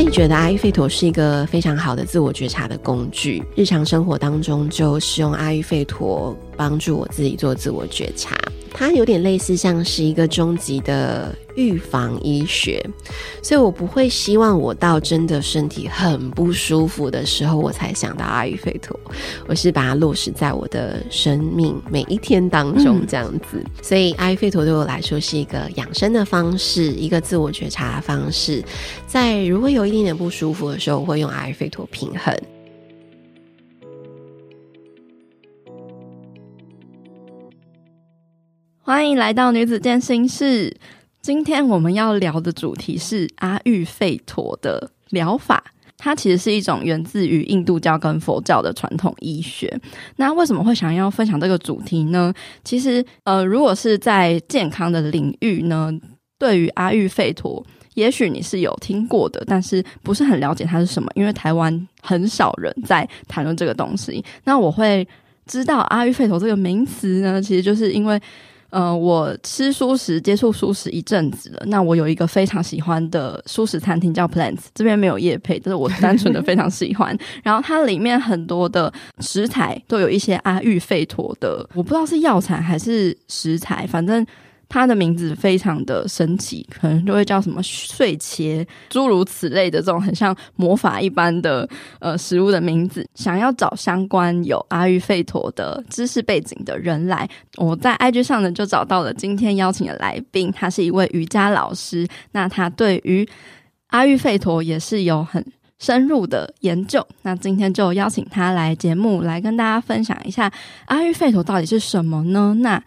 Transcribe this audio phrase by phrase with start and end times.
[0.00, 8.34] 自己觉得阿育吠陀是一个非常好的自我觉察的工具，日常生活当中就使用阿育吠陀帮助我自己做自我觉察。
[8.72, 12.84] 它有点类似像是一个终极的预防医学，
[13.42, 18.98] 所以我不会希望我到真的身体很不舒服的时候我才想到阿育吠陀，
[19.46, 23.58] 我是把它落实在我的生命每一天当中这样子。
[23.58, 28.64] 嗯、所以阿育吠陀对我来说是一个养生的方式，一个自我觉察的方式。
[29.06, 32.34] 在如果有一点点不舒服的时候，我会用阿育吠陀平衡。
[38.82, 40.74] 欢迎来到女子健心室。
[41.20, 45.62] 今天我们要聊的主题是阿育吠陀的疗法。
[45.98, 49.78] 它其实是一种源自于印度教跟佛教的传统医学。
[50.16, 52.32] 那为什么会想要分享这个主题呢？
[52.64, 55.92] 其实，呃，如果是在健康的领域呢，
[56.38, 57.62] 对于阿育吠陀，
[57.94, 64.24] 也许你是有听过的，但是不是很了解它是什么，因为台湾很少人在谈论这个东西。
[64.44, 65.06] 那我会
[65.44, 68.18] 知道阿育吠陀这个名词呢，其实就是因为。
[68.70, 71.62] 呃，我吃素食，接触素食一阵子了。
[71.66, 77.16] 那我有一个非常喜欢的素食餐厅叫 Plants，这边没有叶配，但是我单纯的非常喜欢。
[77.42, 84.26] 然后它里面很多的食材都有一些阿育吠陀的，我不知道是药材还是食材，反正。
[84.70, 91.68] 它的名字非常的神奇，可能就会叫什么碎茄，诸如此类的这种很像魔法一般的
[91.98, 93.04] 呃食物的名字。
[93.16, 103.28] 想要找相关有阿育吠陀的知识背景的人来，我在 IG 上呢就找到了今天邀请的来宾，他是一位瑜伽老师，那他对于
[103.88, 105.44] 阿育吠陀也是有很
[105.80, 107.04] 深入的研究。
[107.22, 110.48] 那今天就邀请他来节目来跟大家分享一下
[110.84, 112.54] 阿育吠陀到底是什么呢？
[112.60, 112.80] 那。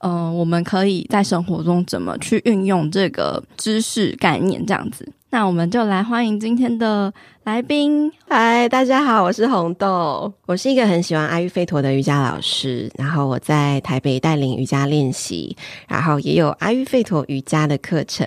[0.00, 4.64] 嗯、呃，我们可以在生活中怎么去运用这个知识概念？
[4.64, 7.12] 这样子，那我们就来欢迎今天的
[7.44, 8.10] 来宾。
[8.26, 12.90] 嗨，大家好，我是红豆，我是一个很喜欢阿育吠陀的瑜伽老师。
[12.96, 15.54] 然后我在台北带领瑜伽练习，
[15.86, 18.26] 然后也有阿育吠陀瑜伽的课程。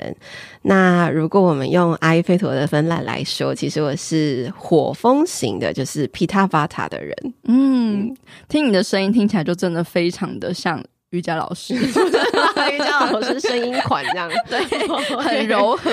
[0.62, 7.16] 那如果我们用阿育吠陀的分类来说，其实我是火风型的，就是 Pitta Vata 的人。
[7.46, 8.16] 嗯，
[8.48, 10.80] 听你的声音听起来就真的非常的像。
[11.14, 14.64] 瑜伽老师， 瑜伽老师声音款这样， 对，
[15.22, 15.92] 很柔和。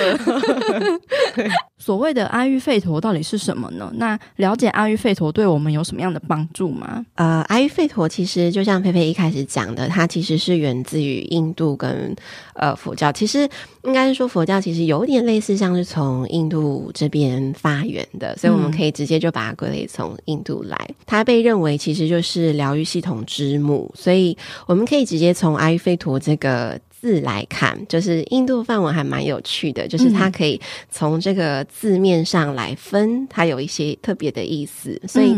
[1.81, 3.91] 所谓的阿育吠陀到底是什么呢？
[3.95, 7.03] 那了解阿育吠陀对我们有什么样的帮助吗？
[7.15, 12.15] 呃，阿育吠陀其实就像佩佩一开始讲的，它其实是源自于印度跟
[12.53, 13.11] 呃佛教。
[13.11, 13.49] 其实
[13.83, 20.77] 应该是说佛教其实有点类似，像是从印度这边发源的，所以我们可以直接就把它归类从印度来。
[21.07, 24.37] 它被认为其实就是疗愈系统之母，所以
[24.67, 26.79] 我们可以直接从阿育吠陀这个。
[27.01, 35.01] 字来看，就是印度梵文还蛮有趣的，就是它可以从这个字面上来分，它有一些特别的意思。
[35.07, 35.35] 所以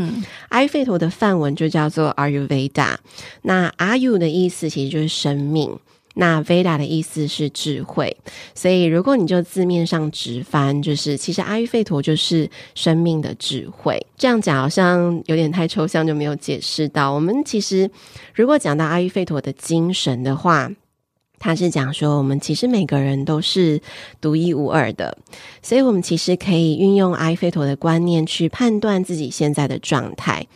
[0.49, 2.97] 阿育吠陀的梵文就叫做 Ayurveda。
[3.43, 5.79] 那阿育的意思其实就是生命，
[6.15, 8.17] 那 Veda 的意思是智慧。
[8.53, 14.05] 所以如果你就字面上直翻，就是其实阿育吠陀就是生命的智慧。
[14.17, 17.13] 这样讲好像有点太抽象，就没有解释到。
[17.13, 17.89] 我们其实
[18.33, 20.69] 如果讲到阿育吠陀的精神的话，
[21.43, 23.81] 他是讲说，我们其实每个人都是
[24.21, 25.17] 独一无二的，
[25.61, 30.47] 所以我们其实可以运用阿育吠陀的观念去判断自己现在的状态。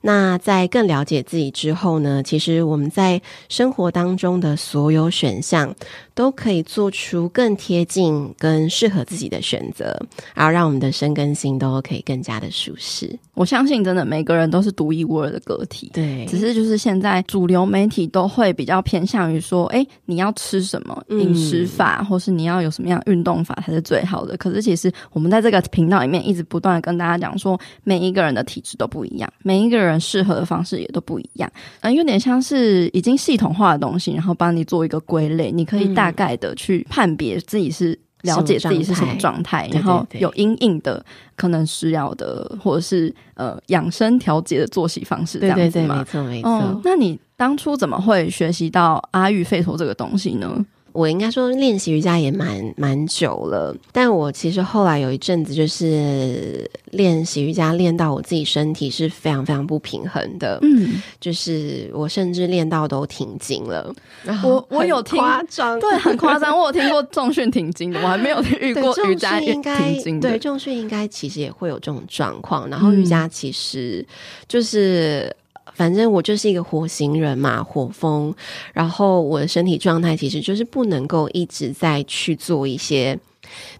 [0.00, 5.74] 那在更了解自己之后呢，其实我们在生活当中的所有选项
[6.14, 9.98] 都可以做出更贴近、跟适合自己的选择，
[10.34, 13.18] 然后让我们的身跟心都可以更加的舒适。
[13.34, 15.90] 我相信，真的每个人都是独一无二的个体。
[15.92, 24.36] 对，只是就是现在主流媒体都会比较偏向于说，哎，你要吃什么饮食法，嗯、或是你要有什么样运动法才是最好的。
[24.36, 29.87] 可是其实我们在这个频道里面一直不断的跟大家讲说，每一个人的体质都不一样，每一个人。
[29.88, 31.50] 人适合的方式也都不一样，
[31.80, 41.04] 嗯、呃，有点像是已经系统化的东西，然后帮你做一个归类，你可以大概的去判别自己是了解自己是什么状态，然后有阴影的
[41.36, 46.04] 可能需要的或者是呃养生调节的作息方式，这样子吗？
[46.04, 46.50] 对对对，没错没错。
[46.50, 50.64] 哦，那你当初怎么会学习到阿育吠陀这个东西呢？
[50.98, 63.94] 我应该说练习瑜伽也蛮蛮久了，但我其实后来有一阵子就是练习瑜伽练到我自己身体是非常非常不平衡的，嗯，就是我甚至练到都停经了。
[64.42, 66.58] 我我有听夸张，对，很夸张。
[66.58, 69.62] 我有听过重训停经的，我还没有遇过 瑜伽停
[70.02, 70.30] 经的。
[70.30, 72.68] 对，重训应该其实也会有这种状况。
[72.68, 74.04] 然后瑜伽其实
[74.48, 75.32] 就是。
[75.78, 78.34] 反正我就是一个火星人嘛，火风。
[78.72, 83.16] 然后我的身体状态其实就是不能够一直在去做一些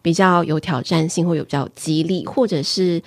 [0.01, 3.03] 比较有挑战性，或有比较激励，或者是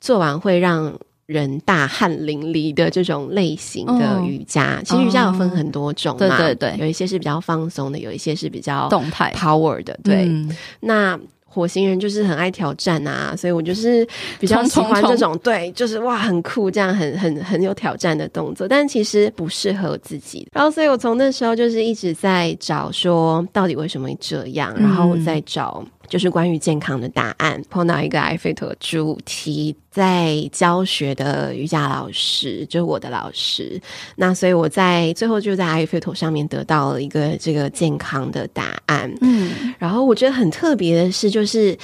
[0.00, 4.78] 做完会让人大汗淋漓的这种类型的瑜伽。
[4.78, 9.98] 哦、其实瑜伽有分很多种嘛，对对对，有一些是比较放松的，有一些是比较动态 power 的。
[10.02, 11.20] 对，嗯、那。
[11.52, 14.06] 火星人就是很爱挑战啊，所以我就是
[14.40, 20.48] 比较喜欢这种，对，就是哇，很酷，这样很很很有挑战的动作，但其实不适合自己。
[20.52, 25.84] 然后，所以我从那时候就是一直在找，说到底为什么会这样，然后我在找。
[26.08, 33.80] 就是关于健康的答案，碰到一个艾菲陀主题在教学的瑜伽老师，就是我的老师。
[34.16, 39.12] 那所以我在最后就在艾菲陀上面得到了一个这个健康的答案。
[39.20, 41.76] 嗯，然后我觉得很特别的是，就是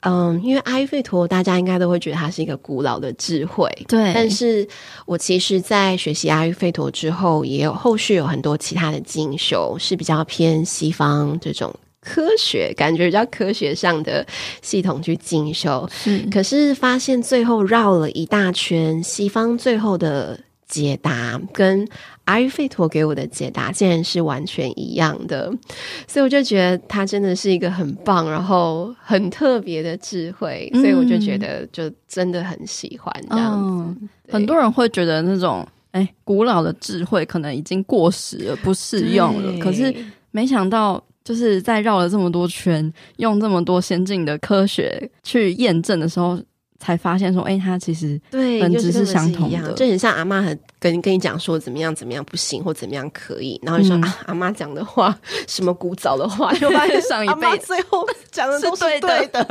[0.00, 4.12] 嗯，因为艾菲陀大家应该都会觉得它是一个古老的智慧，对。
[4.12, 4.66] 但是
[5.06, 11.72] 我其实，在学习阿育吠陀之后，也有后续有很多其他的进修，是比较偏西方这种。
[12.04, 14.26] 科学感觉比较科学上的
[14.60, 21.86] 系统去进修，嗯，可是发现最后绕了一大圈，西方最后的解答跟
[22.24, 25.48] 阿育吠陀给我的解答竟然是完全一样的，
[26.08, 34.00] 所以我就觉得他真的是一个很棒，然后很特别的智慧，所以我就觉得就真的很喜欢这样子。
[34.00, 39.94] 嗯，很多人会觉得那种哎，古老的智慧可能已经过时了，不适用了，可是
[40.32, 41.00] 没想到。
[41.24, 46.38] 就是在绕了这么多圈，用这么多先进的科学去验证的时候，
[46.82, 59.44] 才发现说，哎、欸，它其实对本质是相同的，就，就很像阿妈很跟跟你讲说怎么样怎么样不行或怎么样可以，然后你说、嗯、啊，阿妈讲的话什么古早的话，就发现上一辈最后讲的都是对的，对的，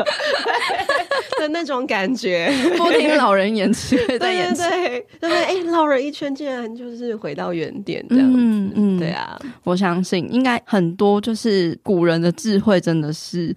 [1.40, 13.56] 的那种感觉， 不听老人言， 吃亏在眼前，对对对，哎、欸，绕了一圈竟然就是回到原点这样子，嗯嗯，对啊，我相信应该很多就是古人的智慧真的是。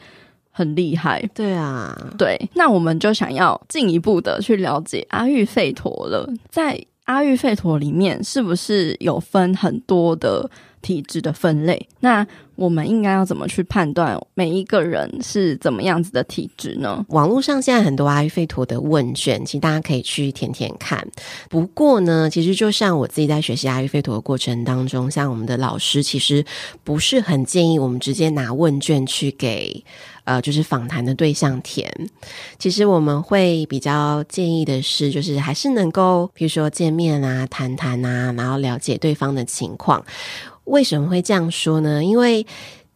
[0.57, 6.33] 很厉害，对啊，对，那我们就想要进一步的去了解阿育吠陀了。
[6.49, 10.49] 在阿育吠陀里面，是不是有分很多的
[10.81, 11.89] 体质的分类？
[11.99, 12.25] 那
[12.57, 17.05] 我们应该要怎么去判断每一个人是怎么样子的体质呢？
[17.09, 21.07] 网络上现在很多阿育吠陀的问卷，其实大家可以去填填看。
[21.49, 26.45] 不过呢，其实就像我自己在学习阿育吠陀的过程当中，像我们的老师其实
[26.83, 29.85] 不是很建议我们直接拿问卷去给。
[30.25, 31.87] 呃，就是访谈的对象填，
[32.59, 40.03] 其实我们会比较建议的是，就是还是能够，比如说见面啊、谈谈啊，然后了解对方的情况。
[40.65, 42.03] 为什么会这样说呢？
[42.03, 42.47] 因为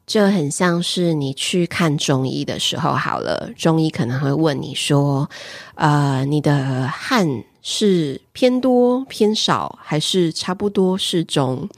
[0.07, 5.29] 这很像是你去看中医的时候，好了，中医可能会问你说，
[5.75, 11.69] 呃，你的汗是偏多、偏少，还是差不多适中？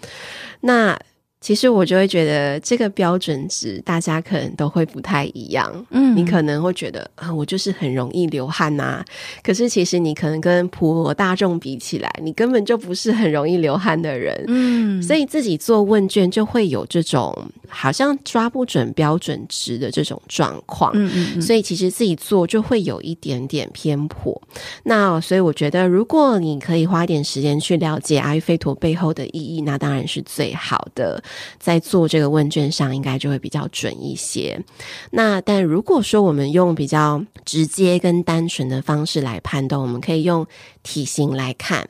[0.61, 0.97] 那
[1.41, 5.87] 其实我就会觉得这个标准值大家可能都会不太一样。
[5.91, 9.03] 嗯，你可能会觉得啊，我就是很容易流汗呐。
[9.43, 14.45] 可是其实你可能跟普罗大众比起来，你根本就不是很容易流汗的人。
[14.49, 17.35] 嗯，所以自己做问卷就会有这种
[17.69, 20.93] 好像抓不准标准值的这种状况。
[20.95, 21.43] 嗯嗯嗯。
[21.43, 24.39] 所以其实自己做就会有一点点偏颇。
[24.83, 31.23] 那所以我觉得，如果你可以花一点时间去了解阿育吠陀背后的意义，那当然是最好的。
[31.59, 34.63] 在做这个问卷上，应该就会比较准一些。
[35.11, 40.47] 那但如果说我们用比较直接跟单纯的方式来判断，我们可以用
[40.83, 41.89] 体型来看。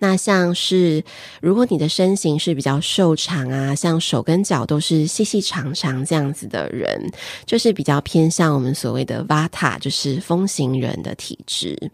[0.00, 1.02] 那像是
[1.40, 7.10] 如果你的身形是比较瘦长啊，像手跟脚都是细细长长这样子的人，
[7.46, 11.90] 就是比较偏向我们所谓的 Vata，就是风型人的体质。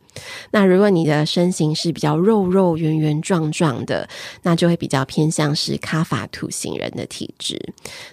[0.50, 4.09] 那如果你的身形是比较肉肉圆圆壮壮的，
[4.43, 6.91] 那就会比较偏向是卡法土型人。
[6.97, 7.61] 的体质，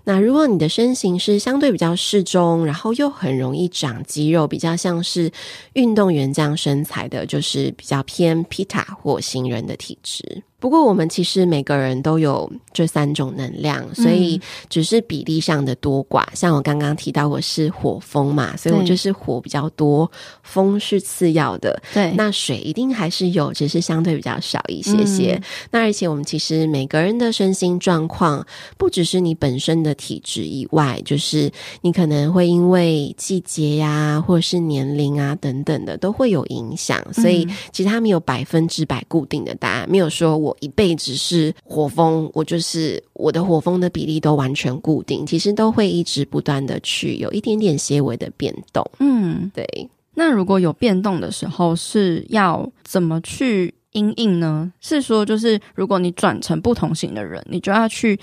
[0.03, 5.31] 那如果你的身形是相对比较适中，然后又很容易长肌肉，比较像是
[5.71, 10.43] 运动员这样身材的，就是比较偏 Pitta 火星人的体质。
[10.63, 14.39] 不过，我们其实每个人都有这三种能量，所以
[14.69, 16.23] 只是比例上的多寡。
[16.27, 20.09] 嗯、像我刚刚提到，我是火风嘛，所以我就是火比较多，
[20.41, 21.83] 风是次要的。
[21.93, 25.33] 对，那水一定还是有，只是相对比较少一些些。
[25.33, 31.51] 嗯、那而且我们其实每个人的身心状况，不只是你本身的体质以外，就是
[31.81, 37.05] 你可能会因为季节呀、啊，或者是年龄啊等等的，都会有影响。
[37.13, 40.52] 所以其实它没有百分之百固定的答案，没有说我。
[40.59, 48.85] 一辈子是火风，我就是我的火风的比例都完全固定，其实都会一直不断的去有一点点些微的变动。
[48.99, 49.89] 嗯，对。
[50.15, 54.71] 那如果有变动的时候，是要怎么去因应呢？
[54.79, 58.19] 是说，就是如果你转成不同型的人，你就要去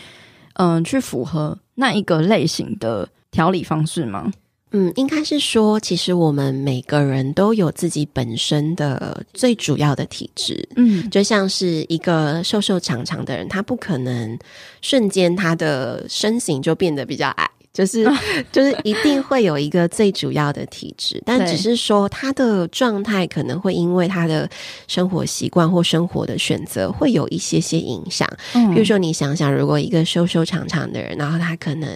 [0.55, 4.33] 嗯、呃、去符合那一个类型的调理方式吗？
[4.73, 10.69] 嗯，应该是说，其实我们每个人都有自己本身的最主要的体质。
[10.77, 14.39] 嗯，就像是一个瘦瘦长长的人，他不可能
[14.81, 17.51] 瞬间他的身形就变得比较矮。
[17.73, 18.05] 就是
[18.51, 24.49] 就是一定会有一个最主要的体质，但只是说他的状态可能会因为他的
[24.89, 28.29] 生活习惯或生活的选择会有一些些影响。
[28.55, 31.89] 嗯，比如说你想想，如果一个修修长长的人，然后他可能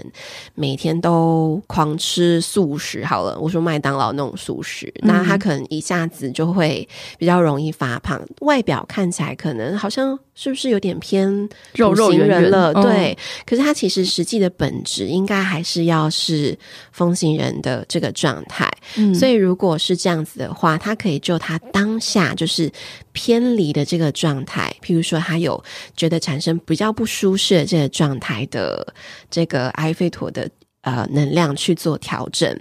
[0.55, 6.89] 每天都狂吃素食，好了，我说麦当劳那种素食，那他可能一下子就会
[7.19, 11.29] 比较容易发胖，外表看起来可能好像是不是有点偏
[11.75, 12.73] 肉肉型人了？
[12.73, 16.57] 肉肉圆圆对，可是他其实实际的本质应该还是要是
[16.93, 22.71] 风行人的这个状态，嗯，所以如果是这样子的话，他可以就他当下就是
[23.13, 25.63] 偏离的这个状态，譬如说他有
[25.97, 28.95] 觉得产生比较不舒适的这个状态的
[29.31, 30.49] 这个埃菲陀的
[30.83, 32.55] 呃能量去做调整。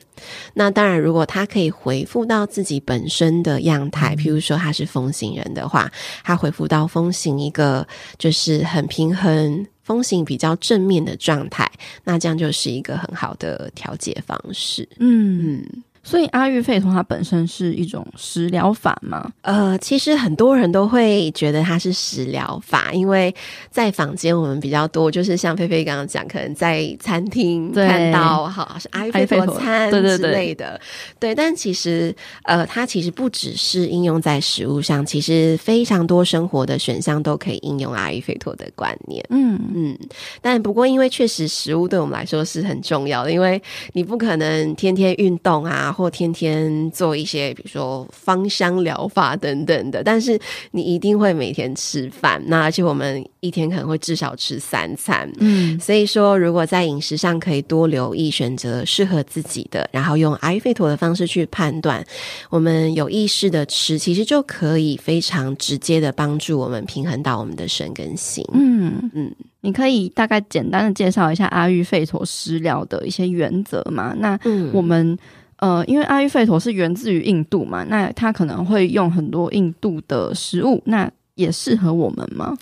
[0.53, 5.91] 那当然，如果他可以回复到自己本身的样态，譬如说他是风行人的话，
[6.23, 7.85] 他回复到风行一个
[8.17, 9.65] 就是很平衡。
[9.83, 11.69] 风行比较正面的状态，
[12.03, 14.87] 那这样就是一个很好的调节方式。
[14.99, 15.57] 嗯。
[15.57, 19.31] 嗯所以阿育吠陀它本身是一种食疗法吗？
[19.41, 23.33] 呃，其实很多人都会觉得它是食疗法，因为
[23.71, 30.79] 在坊间我们比较多，就是像菲菲刚刚讲，可能在餐厅看到，哈是阿育吠陀餐之类的，对对对，
[31.19, 31.35] 对。
[31.35, 39.25] 但其实，呃，它其实不只是应用在食物上，其实非常多生活的选项都可以应用阿育吠陀的观念。
[39.29, 39.97] 嗯嗯。
[40.41, 43.61] 但不过，因为确实食物对我们来说是很重要的，因为
[43.93, 45.92] 你不可能天天运动啊。
[45.93, 50.39] 或天天做一些，比如说芳香疗法等等的，但是
[50.71, 62.03] 你一定会每天吃饭，那而且我们一天可能会至少吃三餐，嗯，所以说如果在饮食上可以多留意，选择适合自己的，然后用阿育吠陀的方式去判断，
[62.49, 69.31] 我们有意识的吃，其实就可以非常直接的帮助我们平衡到我们的身跟心，嗯嗯，
[69.61, 74.15] 你可以大概简单的介绍一下阿育吠陀食疗的一些原则吗？
[74.17, 74.39] 那
[74.71, 75.17] 我们。
[75.63, 82.53] 呃，因为阿育吠陀是源自于印度嘛，那它可能会用很多印度的食物，那也适合我们吗？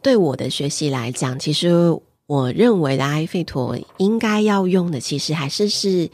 [0.00, 1.72] 对我的学习来讲，其实
[2.26, 6.08] 我认为的阿育吠陀应该要用的，其实还是是。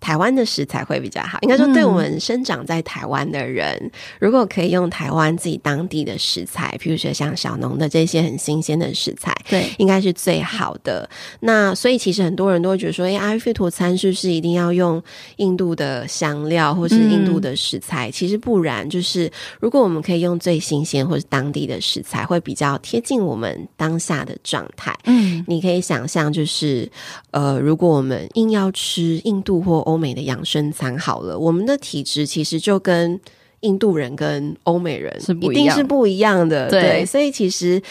[0.00, 3.90] 台湾的食材会比较好，应该说，对我们生长在台湾的人，嗯、
[4.20, 11.08] 如果可以用台湾自己当地的食材，譬如说像小农的这些很新鲜的食材，对，应该是最好的。
[11.40, 15.02] 那所以其实很多人都会觉得说，哎，阿育吠陀餐是不是一定要用
[15.36, 18.08] 印度的香料或是印度的食材？
[18.08, 24.96] 嗯、其实不然，就是如果我们可以用最新鲜或是当地的食材，会比较贴近我们当下的状态。
[25.04, 26.90] 嗯，你可以想象，就是
[27.32, 33.18] 呃，如果我们硬要吃印度或欧美的养生餐好了，我们的体质其实就跟
[33.60, 37.06] 印度人跟欧美人是一定是不一样的，对，对。
[37.06, 37.82] 所以其实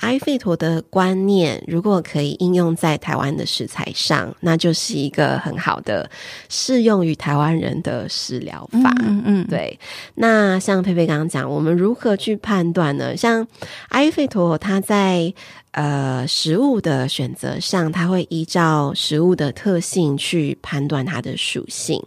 [0.00, 6.10] 阿育吠陀的观念，如果可以应用在台湾的食材上，那就是一个很好的
[6.48, 8.92] 适用于台湾人的食疗法。
[9.04, 9.78] 嗯嗯，对。
[10.14, 13.14] 那像佩佩刚刚讲，我们如何去判断呢？
[13.16, 13.46] 像
[13.90, 15.32] 阿育吠陀，他在
[15.72, 22.02] 呃，食物的选择上，它会依照食物的特性去判断它的属性。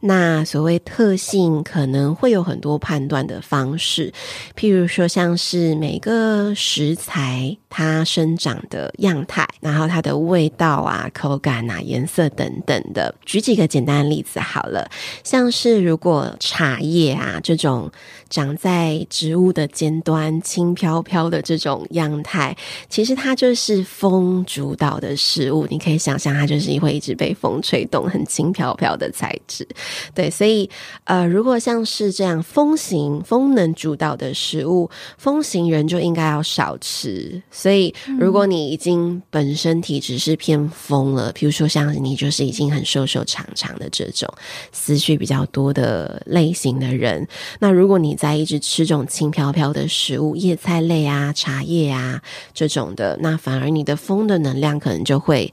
[0.00, 4.12] 那所谓特性，可能会有很多判断的方式，
[4.56, 13.12] 譬如说，像是每个食材它生长的样态，然后它的味道啊、口感啊、颜色等等的。
[13.26, 14.88] 举几个简单的例子好了，
[15.24, 17.90] 像是如果茶叶啊这种
[18.28, 22.56] 长在植物的尖端、轻飘飘的这种样态，
[23.00, 29.66] 其实它就是风主导的食物，你可以想象它就是会一直被风吹动，很轻飘飘的材质。
[30.14, 30.68] 对，所以
[31.04, 37.42] 呃，如果像是这样风行、风能主导的食物，风行人就应该要少吃。
[37.50, 44.28] 所以，如果你已经本身体质是偏风了，比如说像你就是已经很瘦瘦长长的这种
[44.72, 47.26] 思绪比较多的类型的人，
[47.60, 52.20] 那如果你在一直吃这种轻飘飘的食物，叶菜类啊、茶叶啊
[52.52, 52.89] 这种。
[52.94, 55.52] 的那反而你的风的能量可能就会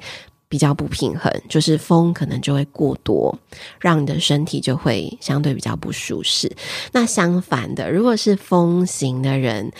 [0.49, 3.37] 比较不平衡，就是风可能就会过多，
[3.81, 6.49] 让你的身体就会相对比较不舒适。
[6.93, 9.71] 那相反的，如果是风型的人，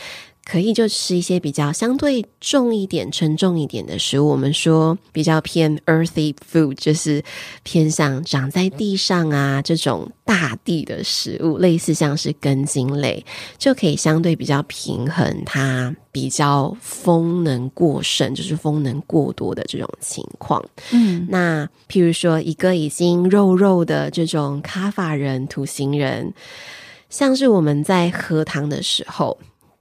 [0.47, 4.29] 可以就吃一些比较相对重一点、沉重一点的食物。
[4.29, 7.21] 我们说比较偏 earthy food，就是
[7.63, 13.25] 偏向长在地上啊这种大地的食物，类似像是根茎类，
[13.57, 20.63] 就可以相对比较平衡它比较风能过剩，就是风能过多的这种情况。
[20.93, 26.33] 嗯，那譬如说一个已经肉肉的这种卡法人、土型人，
[27.09, 29.37] 像是我们在喝汤的时候。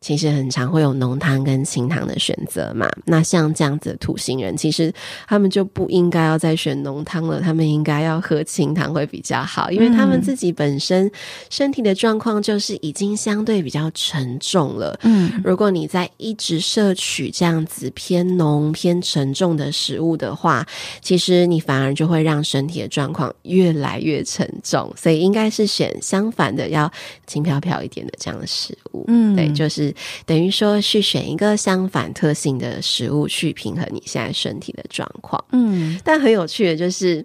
[0.07, 2.89] 其实很常会有浓汤跟清汤的选择嘛。
[3.07, 4.93] 那像这样子的土星人，其实
[5.27, 11.11] 他们就不应该要再选浓汤了，他们应该要喝清汤会比较好，因为他们自己本身
[11.51, 14.97] 身体的状况就是已经相对比较沉重了。
[15.03, 20.65] 嗯，如果你在一直摄取这样子偏浓偏沉重的食物的话，
[21.03, 24.95] 其实你反而就会让身体的状况越来越沉重。
[24.97, 26.89] 所以应该是选相反的，要
[27.27, 29.05] 轻飘飘一点的这样的食物。
[29.09, 29.93] 嗯，对，就是。
[30.25, 37.25] 等于说去选一个相反特性的食物去平衡你现在身体的状况，嗯，但很有趣的就是，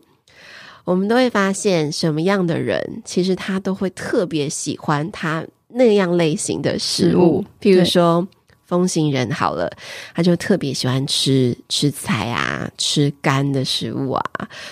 [0.84, 7.46] 我们都会发现什么样的人，其实他都会特别喜欢他那样类型的食物。
[7.62, 8.28] 譬如说，
[8.66, 9.70] 风行人好了，
[10.16, 14.24] 他就特别喜欢吃吃菜啊，吃干的食物啊，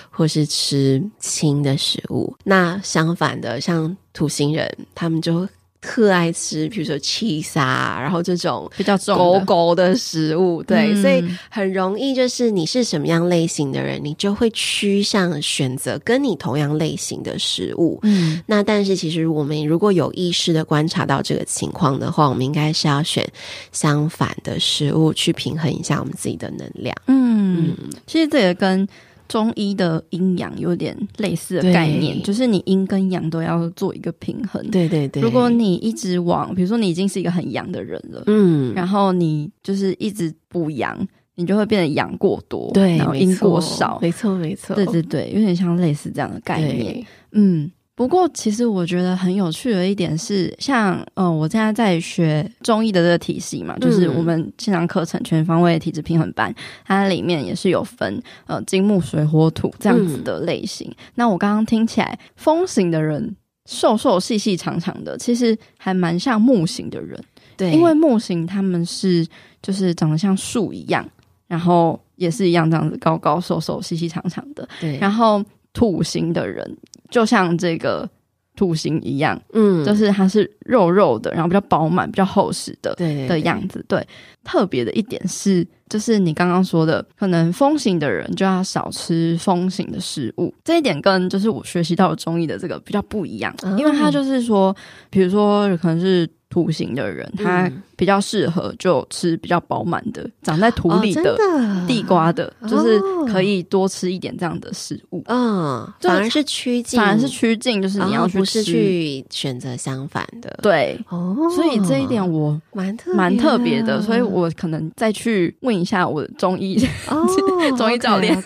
[0.10, 2.36] 或是吃轻的食物。
[2.44, 5.48] 那相反的，像土星人，他们就。
[5.82, 17.98] 特爱吃，比如说 cheese 啊，然后这种比较狗狗的食物，对，嗯、所以很容易就是你是什么样类型的人，你就会趋向选择跟你同样类型的食物。
[18.04, 23.26] 嗯，那但是其实我们如果有意识的观察到这个情况的话，我们应该是要选
[23.72, 26.94] 相反的食物去平衡一下我们自己的能量。
[27.08, 28.88] 嗯，嗯其实这也跟。
[29.30, 34.62] 中医的阴阳有点类似的概念，就是你阴跟阳都要做一个平衡。
[34.70, 47.72] 对对对，如果你一直往，比如说你已经是一个很阳的人了，嗯，然后你就是一直补阳，你就会变得阳过多，对，然后阴过少，没错没错，对对对，有点像类似这样的概念，嗯。
[48.00, 60.88] 不过，其实我觉得很有趣的一点是，像嗯，我现在在学中医的这个体系嘛，就是我们线上课程全方位体质平衡班，它里面也是有分呃金木水火土这样子的类型。
[60.92, 63.36] 嗯、那我刚刚听起来，风型的人
[63.66, 67.22] 瘦瘦细细长长的，其实还蛮像木型的人，
[67.58, 69.28] 对，因为木型他们是
[69.62, 71.06] 就是长得像树一样，
[71.48, 76.78] 然后也是一样这样子高高瘦瘦细细长长的，对，然后土型的人。
[77.10, 78.10] 就像这个
[78.56, 83.84] 土型一样，嗯，就是它是肉肉的，然后比较饱满、比较厚实的，对，的样子。
[83.88, 84.06] 对，
[84.44, 90.54] 特别的一点是，就是你刚刚说的，可能风型的人就要少吃风型的食物。
[90.64, 94.76] 这一点跟就是我学习到的中医的这个比较不一样，嗯，因为它就是说，
[95.10, 96.30] 比如说可能是。
[96.52, 101.38] 土型的人，他比较适合就吃比较饱满的、长在土里的
[101.86, 105.22] 地瓜的，就是可以多吃一点这样的食物。
[105.28, 110.58] 嗯，反而是趋近，反而是趋近，就是你要不是去选择相反的。
[110.62, 116.82] 对，哦，所以这一点我蛮特蛮特别的，所以我可能再去问一下我的中医
[117.78, 118.42] 中医教练。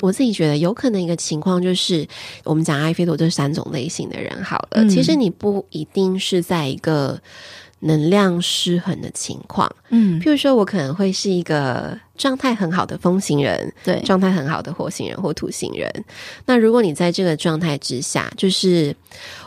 [0.00, 2.04] 我自己觉得有可能一个情况就是，
[2.42, 7.16] 我们讲阿育吠陀这三种类型的人，好了，其实你不一定是在一个。
[7.84, 15.90] 能量失衡的情况，嗯，譬如说，我可能会是一个状态很好的风行人，对，状态很好的火星人或土星人。
[16.46, 18.94] 那如果你在这个状态之下，就是。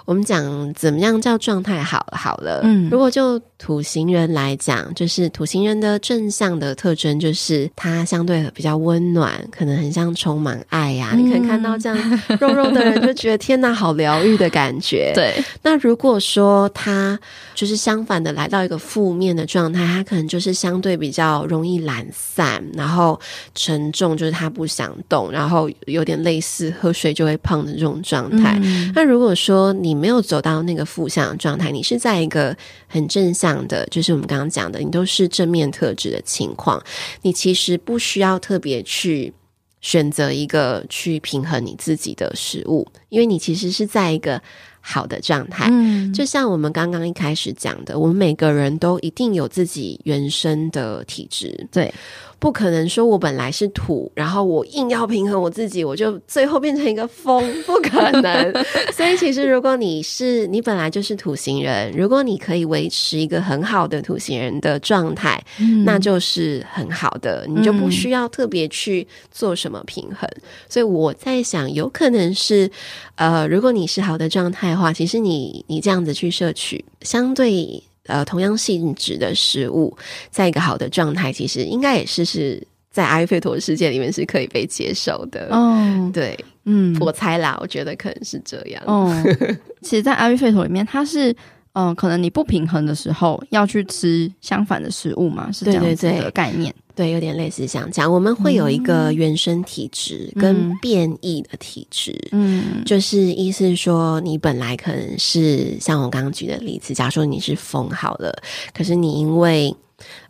[0.06, 2.62] 我们讲怎么样叫状态好好了。
[2.63, 11.15] 嗯，如果就土星人来讲，就是土星人的正向的特征就是他相对比较温暖，可能很像充满爱呀、啊。
[11.15, 15.12] 嗯、你可以看到这样肉肉的人，就觉得天哪，好疗愈的感觉。
[15.17, 15.43] 对。
[15.63, 17.19] 那如果说他
[17.56, 23.20] 就是相反的来到一个负面的状态，他可能就是相对比较容易懒散，然后
[23.54, 28.60] 沉重，就是他不想动，然后有点类似喝水就会胖的这种状态。
[28.63, 32.56] 嗯、那如果说你没有走到那个负向的状态，你是在一个
[32.88, 36.82] 很正向的，就是我们刚刚讲的，你都是正面特质的情况，
[37.22, 39.34] 你其实不需要特别去
[39.82, 44.41] 选择一个去平衡你自己的食物，因为你其实是在一个
[44.82, 45.68] 好的状态。
[45.70, 51.94] 嗯，就像我们刚刚一开始讲的，我们每个人都一定有自己原生的体质，对。
[52.39, 58.54] 不可能说，我本来是土，然后我硬要平衡我自己，我就最后变成一个风，不可能。
[58.93, 70.30] 所以，其实如果你是你本来就是土型人，如果你可以维持一个很好的土型人的状态，嗯、那就是很好的，你就不需要特别去做什么平衡。
[70.36, 72.69] 嗯、所以我在想，有可能是，
[73.15, 77.82] 呃，如果你是好的状态的话，其实你你这样子去摄取相对。
[78.08, 79.96] 呃同样性质的食物，
[80.30, 85.48] 在一个好的状态，其实应该也是是在阿育吠陀的世界里面是可以被接受的。
[85.52, 88.84] 哦，对，嗯，我猜啦，我觉得可能是这样。
[88.86, 89.12] 哦，
[89.82, 91.36] 其实，在阿育吠陀里面，它是。
[91.76, 96.74] 嗯，可能你不平衡的时候要去吃相反的食物嘛，是这样子的概念。
[96.96, 98.12] 对，对，对，对，有点类似像这样。
[98.12, 108.34] 我们会有一个原生体质跟变异的体质，嗯，就是意思说，你本来可能是像我刚刚举的例子，假如说你是风好了，
[108.74, 109.76] 可是你因为。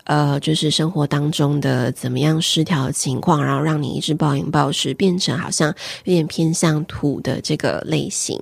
[0.05, 8.39] 呃，就是生活当中的怎么样失调的情况，然后让你一直暴饮暴食，变成好像有点偏向土的这个类型，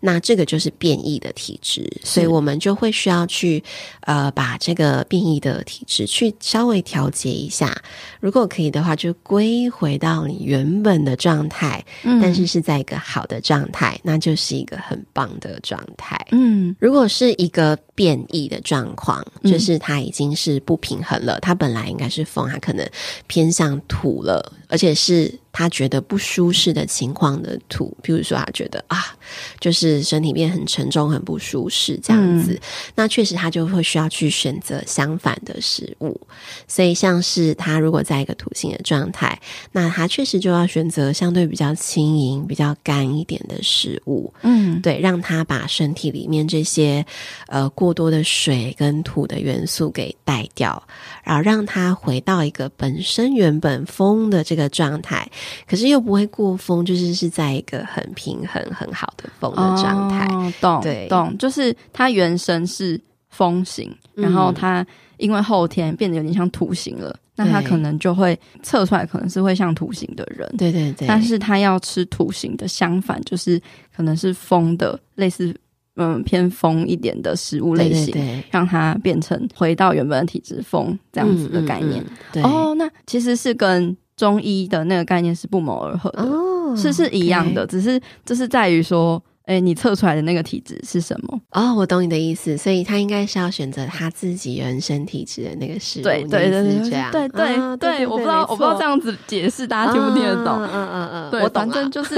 [0.00, 3.64] 那这个就是变异的体质，所以我们就会需要去
[4.00, 7.74] 呃把这个变异的体质去稍微调节一下，
[8.20, 16.14] 如果可以的话，就归回到你原本的状态，嗯，但是是在一个好的状态，那就是一个很棒的状态。
[16.32, 21.05] 嗯，如果是一个变异的状况，就是它已经是不平衡。
[21.06, 22.84] 很了，他本来应该是风，他可能
[23.28, 29.16] 偏向土了，而且是他觉得不舒适的情况的土，比如说他觉得啊，
[29.58, 32.60] 就是身体变很沉重、很不舒适这样子，嗯、
[32.94, 36.20] 那确实他就会需要去选择相反的食物。
[36.68, 39.40] 所以像是他如果在一个土性的状态，
[39.72, 47.02] 那他确实就要选择相对比较轻盈、比较干一点的食物，嗯，对，让他把身体里面这些
[47.46, 50.82] 呃过多的水跟土的元素给带掉。
[51.24, 55.28] 然后让他回到一个本身原本风的这个状态，
[55.66, 60.26] 可是又不会过风，就是是在一个很平衡、很好的风的状态。
[60.34, 70.48] 哦、懂，对，懂，就是它原生是风型，然后它因为后天变得有点像土型了，嗯、那它可能就会测出来，可能是会像土型的人。
[70.56, 73.60] 对对对，但是它要吃土型的，相反就是
[73.94, 75.54] 可能是风的，类似。
[75.98, 82.02] 嗯，偏风一点的食物类型，对对对，让它变成回到原本的体质风这样子的概念。
[82.02, 89.22] 嗯嗯嗯、对哦，那其实是跟中医的那个概念是不谋而合的，哦、是是一样的只是就是在于说。
[89.46, 91.40] 哎、欸，你测出来的那个体质是什么？
[91.52, 96.02] 哦，我懂你的意思，所以他应该是要选择他自己原生体质的那个食物。
[96.02, 100.60] 对对对对，对对对对，我不知道我不知道这样子解释大家听不听得懂？
[100.64, 102.16] 嗯嗯嗯嗯，我反正就是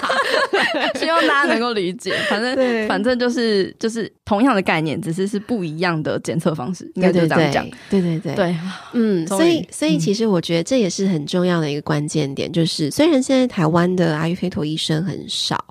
[1.00, 2.12] 希望大家能够理解。
[2.28, 7.66] 反正反正就是就是同样的概念，只是是不一样的检测方式，应该就是这样讲。
[7.88, 8.54] 对对对对，
[8.92, 15.64] 嗯，所以所以其实我觉得这也是很重要的一个关键点，就是虽然现在台湾的阿育吠陀医生很少，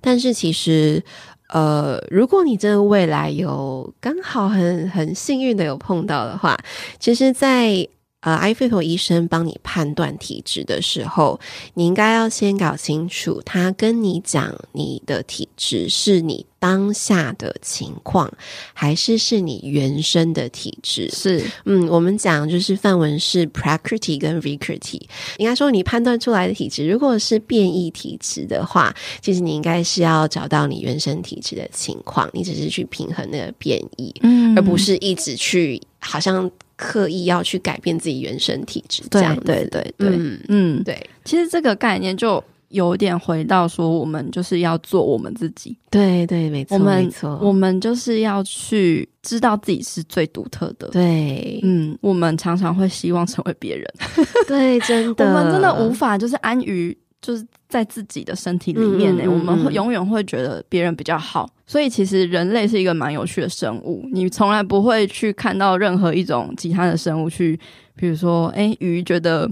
[0.00, 0.32] 但是。
[0.44, 1.02] 其实，
[1.48, 6.54] 呃，如果你真的未来有刚好很很幸运的有碰到的话，
[6.98, 7.88] 其实在，
[8.24, 11.38] 呃阿育吠陀医生帮你判断体质的时候，
[11.74, 16.44] 你应该要先搞清楚，他跟你讲你的体质是你。
[16.64, 18.32] 当下的情况，
[18.72, 21.10] 还是是你原生的体质？
[21.10, 25.02] 是，嗯，我们讲就是范文是 prakriti 跟 vikriti，
[25.36, 39.42] 应该说你判断出来的体质，如果是变异体质的话，其实你应该是要找到你原生体质的情况，你只是去平衡那个变异，嗯，而不是一直去好像刻意要去改变自己原生体质这样子。
[39.42, 42.42] 对对对，嗯嗯，对，其实这个概念就。
[42.70, 45.76] 有点回到说，我们就是要做我们自己。
[45.90, 50.88] 对对，没错，我们没错，我们就是要去知道自己是最独特的。
[50.88, 53.86] 对，嗯，我们常常会希望成为别人。
[54.48, 59.22] 对，真的，我们真的无法就是安于就是在自己的身体里面呢。
[59.22, 61.48] 嗯嗯嗯，我们会永远会觉得别人比较好。
[61.66, 64.06] 所以，其实人类是一个蛮有趣的生物。
[64.12, 67.58] 你从来不会去看到任何一种其他的生物去，
[67.96, 69.50] 比如说，哎，鱼觉得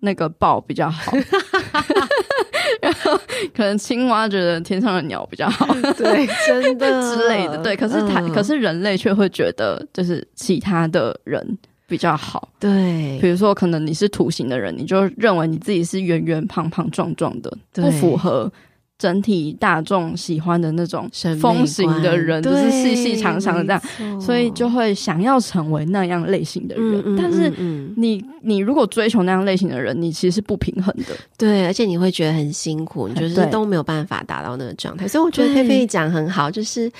[0.00, 1.12] 那个豹比较好。
[2.80, 3.14] 然后
[3.54, 5.66] 可能青蛙觉得天上的鸟比较好，
[5.98, 7.76] 对，真的 之类的，对。
[7.76, 13.18] 可是它，嗯、可是人类却会觉得，就是其他的人比较好，对。
[13.20, 18.50] 比如说，可能你是土型的人，你就认为你自己是圆圆胖胖壮壮的，不符合。
[19.00, 21.08] 整体大众喜欢的那种
[21.40, 27.02] 风行的人，就是细细长长的这样，所以就会想要成为那样类型的人。
[27.06, 27.48] 嗯、但是
[27.96, 31.16] 你你如果追求那样类型的人，你其实是不平衡的。
[31.38, 35.08] 对，而且你会觉得很辛苦，你就是都没有办法达到那个状态。
[35.08, 36.92] 所以我觉得佩佩讲很好，就是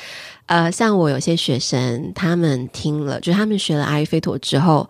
[0.47, 4.89] 呃，像我有些学生，他们听了，就是他们学了阿育吠陀之后。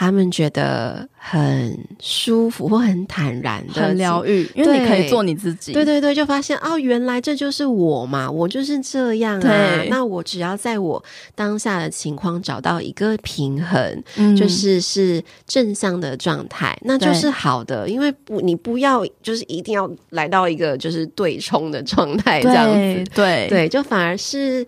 [0.00, 5.72] 他们觉得很舒服或很坦然的，很疗愈，因为你可以做你自己。
[5.72, 9.82] 对对对，就发现哦，原来这就是我嘛，我就是这样啊。
[9.90, 11.02] 那我只要在我
[11.34, 17.88] 当下的情况找到一个平衡，嗯、就是是正向的状态，那就是好的。
[17.88, 22.72] 因为不，你不要就是一定要来到一个就是对冲的状态这样子。
[22.72, 24.64] 对对，对，就反而是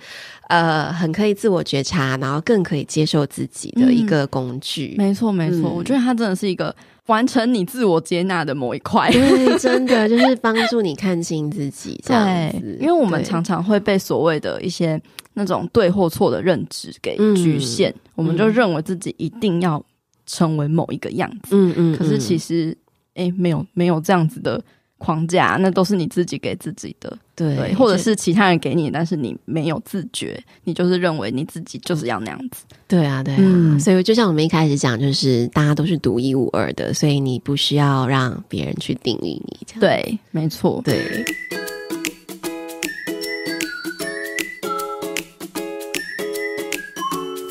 [0.50, 4.96] 呃很可以自我觉察，然后更可以接受自己的一个工具。
[4.98, 6.74] 嗯、没错，没错、嗯，我觉得它真的是一个
[7.06, 9.10] 完成你自我接纳的某一块。
[9.10, 12.58] 对，真的就是帮助你看清自己这样子。
[12.60, 15.00] 对，因为我们常常会被所谓的一些
[15.34, 19.82] 那种对或错的认知给局限，嗯、我们就认为自己一定要
[20.26, 21.50] 成为某一个样子。
[21.52, 22.76] 嗯嗯，可是其实。
[23.14, 24.62] 哎，没有没有这样子的
[25.00, 32.64] 框架，那都是你自己给自己的，对，对，或者是其他人给你，但是你没有自觉，你就是认为你自己就是要那样子。
[32.86, 39.80] 对啊，对啊，嗯，所以就像我们一开始讲，就是大家都是独一无二的，所以你不需要让别人去定义你。
[39.80, 41.24] 对，没错，对。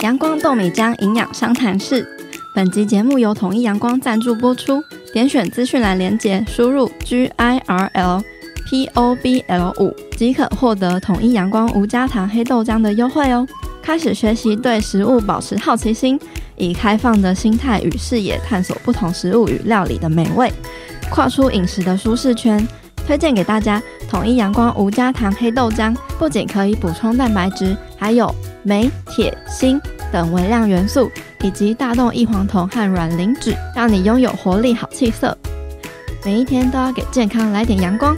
[0.04, 2.08] 阳光豆米浆营养商谈室，
[2.56, 4.84] 本集节目由统一阳光赞助播出。
[5.14, 8.22] 点选资讯栏连结，输入 G I R L
[8.66, 13.48] P O B L 五即可获得统一阳光无加糖黑豆浆的优惠哦。
[13.82, 16.20] 开始学习对食物保持好奇心，
[16.58, 20.52] 以开放的心态与视野探索不同食物与料理的美味，
[21.12, 22.68] 跨出饮食的舒适圈。
[23.08, 28.34] 推荐给大家统一阳光无加糖黑豆浆，不仅可以补充蛋白质，还有
[28.64, 29.80] 镁、铁、锌
[30.12, 31.10] 等微量元素。
[31.42, 35.38] 以及大豆异黄酮和软磷脂，让你拥有活力好气色。
[36.26, 38.14] 每一天都要给健康来点阳光。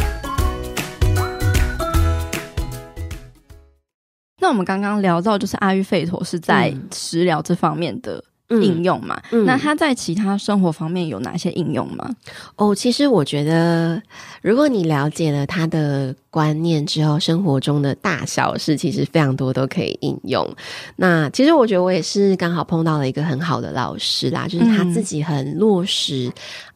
[4.40, 8.24] 那我们刚刚聊到，就是阿育吠陀是在食疗这方面的
[8.60, 9.22] 应用嘛？
[9.32, 12.10] 嗯嗯、那它在其他生活方面有哪些应用吗？
[12.56, 14.02] 哦，其实我觉得，
[14.42, 16.16] 如果你了解了它的。
[16.32, 20.50] 观念之后，生活中的大小事其实非常多都可以应用。
[20.96, 26.32] 那其实我觉得我也是刚好碰到了一个很好的老师啦，就是他自己很落实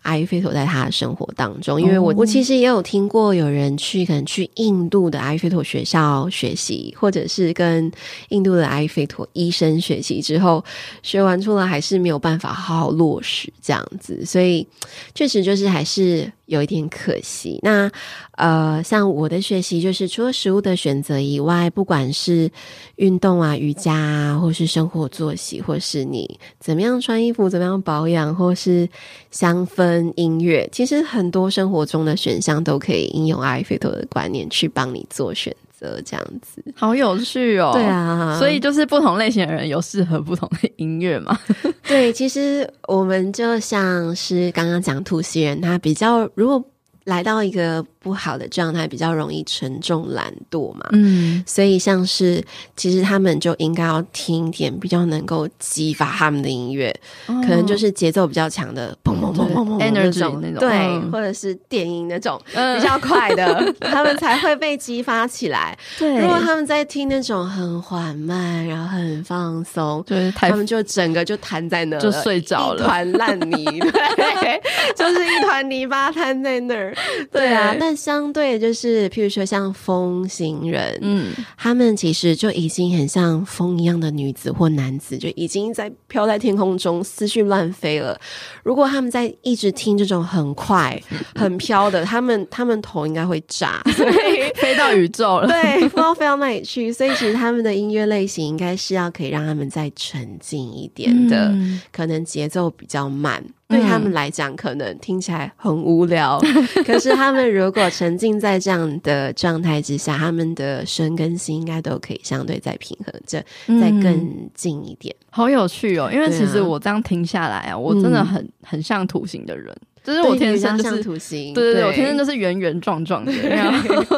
[0.05, 1.81] 阿育吠陀在他的生活当中。
[1.81, 7.91] 因为我我其实也有听过有人去可能去印度的阿育吠陀学校学习，或者是跟
[8.29, 10.63] 印度的阿育吠陀医生学习之后，
[11.03, 14.65] 学完出来还是没有办法好好落实这样子，所以
[15.13, 16.31] 确实就是还是。
[16.45, 17.59] 有一点可惜。
[17.61, 17.89] 那
[18.31, 22.51] 呃，像我的学习，就是除了食物的选择以外，不管是
[22.97, 28.87] 运动啊、瑜伽啊，或是生活作息，或是你怎么样穿衣服、怎么样保养，或是
[29.31, 35.55] 香氛、音乐，其实很多生活中的选项都可以应用阿育吠陀的观念去帮你做选
[35.85, 37.71] 择，这样子好有趣哦。
[37.73, 41.37] 对啊，所以就是不同类型的人有适合不同的音乐嘛。
[41.87, 46.63] 对，其实我们就像是刚刚讲土星人，他比较如果
[47.03, 47.85] 来到一个。
[48.05, 52.39] 不好的状态比较容易沉重懒惰嘛，嗯，所以像是
[52.75, 65.75] 其实他们就应该要听一点比较能够激发他们的音乐，哦，可能就是节奏比较强的砰砰砰砰砰那种那种，对，嗯，或者是电音那种比较快的，嗯， 他们才会被激发起来。
[65.97, 74.61] 对，如果他们在听那种很缓慢，然后很放松，对，他们就整个就瘫在那儿，就睡着了，一团烂泥，对，
[74.95, 76.95] 就是一团泥巴瘫在那儿。
[77.31, 88.19] 对啊，但相对就是，譬如说像风行人，嗯，他们其实就已经很像风一样的女子或男子，就已经在飘在天空中，思绪乱飞了。
[88.63, 91.01] 如果他们在一直听这种很快、
[91.35, 96.91] 很飘的，他们他们头应该会炸，对， 飞到宇宙了， 对，不知道飞到哪里去。
[96.91, 103.43] 所以其实他们的音乐类型应该是要可以让他们再沉静一点的，嗯、可能节奏比较慢。
[103.67, 106.39] 对他们来讲，可能听起来很无聊。
[106.85, 113.39] 可是他们如果沉浸在这样的状态之下，他们的身跟心应该都可以相对再平衡这，
[113.81, 115.15] 再更近一点。
[115.31, 116.09] 好有趣哦！
[116.13, 123.31] 因为其实我这样听下来啊，我真的很很像土星的人，就是我天生就是土星，对对对，我天生就是圆圆壮壮的。
[123.49, 124.17] 然后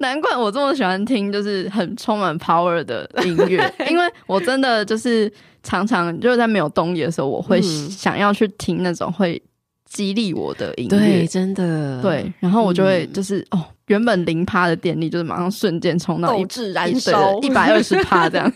[0.00, 5.32] 难怪我这么喜欢听，就是很充满 power 的音乐， 因为我真的就是。
[5.62, 9.40] 常常就是在没有动力的时候，我会想要去听那种会
[9.84, 17.38] 激励我的音乐，对，真的，对，然后我就会就是、嗯、哦，原本零趴的电力，就是马上瞬间冲到斗志燃烧。
[17.40, 18.52] 一百二十趴这样，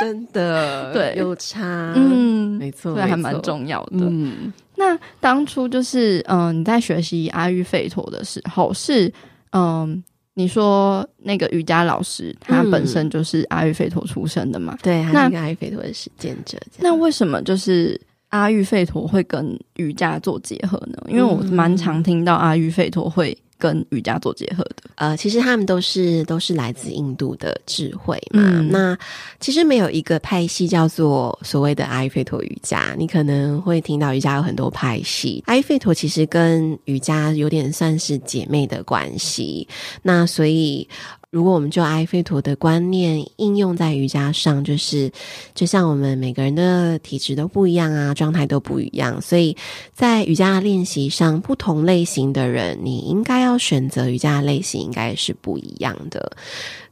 [0.00, 4.06] 真的， 对，有差，嗯，没错，这还蛮重要的。
[4.08, 9.06] 嗯，那当初就是嗯、呃，你在学习阿育吠陀的时候是
[9.50, 9.62] 嗯。
[9.62, 10.02] 呃
[10.38, 14.72] 你说那个瑜伽老师，他本身就是阿育吠陀出身的嘛？
[14.74, 16.56] 嗯、对，他是阿育吠陀的实践者。
[16.78, 20.98] 那为什么就是阿育吠陀会跟瑜伽做结合呢？
[21.08, 24.90] 因为我蛮常听到阿育吠陀会跟瑜伽做结合的。
[24.96, 28.42] 呃，其实他们都是都是来自印度的智慧嘛。
[28.44, 28.98] 嗯、那
[29.40, 32.94] 其实没有一个派系叫做所谓的阿育吠陀瑜伽。
[32.98, 39.66] 你可能会听到瑜伽有很多派系，阿育吠陀其实跟瑜伽有点算是姐妹的关系。
[40.02, 40.86] 那所以。
[41.30, 45.12] 如果我们就阿育吠陀的观念应用在瑜伽上，就是
[45.54, 49.54] 就像我们每个人的体质都不一样啊，状态都不一样，所以
[49.92, 56.32] 在瑜伽练习上，不同类型的人，你应该要选择瑜伽类型应该是不一样的。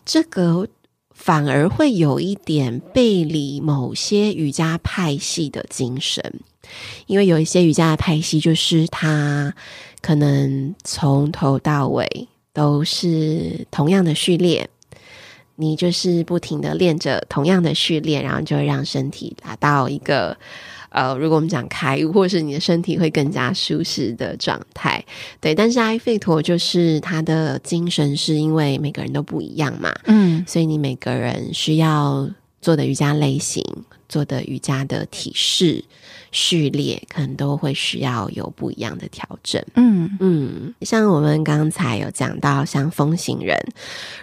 [0.05, 0.68] 这个
[1.14, 6.40] 反而会有一点背离某些瑜伽派系的精神，
[7.07, 9.55] 因为有一些瑜伽派系，就是他
[10.03, 12.29] 可能从头到尾。
[12.57, 14.66] 都是同样的序列，
[15.57, 20.35] 你就是不停的练着同样的序列，然后就会让身体达到一个
[20.88, 25.05] 呃，如果我们讲开悟，或是你的身体会更加舒适的状态。
[25.38, 32.27] 对，但是阿育吠陀就是他的精神，是因为每个人都不一样嘛，嗯，所以你每个人需要
[32.67, 33.63] 做的瑜伽类型，
[34.09, 35.85] 做的瑜伽的体式。
[36.33, 43.57] 序列可能都会需要有不一样的调整，嗯嗯，像我们刚才有讲到，像风行人，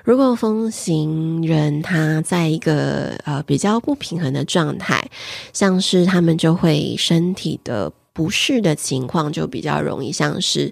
[0.04, 5.10] 如果风行人他在一个呃比较不平衡的状态，
[5.54, 10.72] 像是他们就会身体的不适的情况就比较容易，像是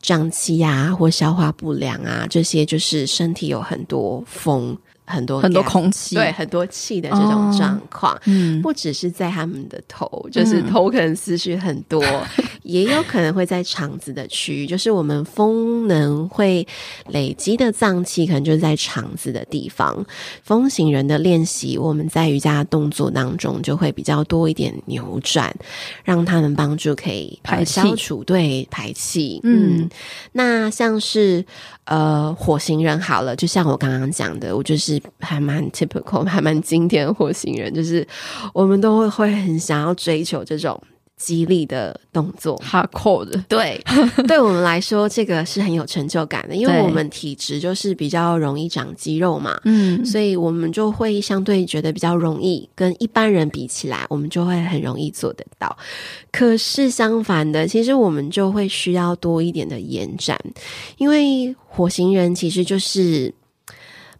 [0.00, 4.76] 胀气啊或消化不良啊，这些就是身体有很多风。
[5.06, 16.66] 很多很多空气，对，很多气的这种状况，哦，嗯，不只是在他们的头，就是头可能思绪很多，嗯， 也有可能会在肠子的区域，就是我们风能会
[17.08, 20.04] 累积的脏器，可能就是在肠子的地方。
[20.42, 25.54] 风行人的练习，我们在瑜伽动作当中就会比较多一点扭转，
[26.02, 29.40] 让他们帮助可以排消除，对，排气。
[29.44, 29.88] 嗯，
[30.32, 31.44] 那像是。
[31.86, 38.06] 呃，火星人好了，就像我刚刚讲的，我就是还蛮 typical，还蛮经典的火星人，就是
[38.52, 40.80] 我们都会会很想要追求这种。
[41.16, 43.82] 激励的动作，hardcore 的，对，
[44.28, 55.74] 对我们来说，这个是很有成就感的，因为我们体质就是比较容易长肌肉嘛，嗯，所以我们就会相对觉得比较容易，跟一般人比起来，我们就会很容易做得到。
[56.30, 60.38] 可是相反的，其实我们就会需要多一点的延展，
[60.98, 63.32] 因为火星人其实就是，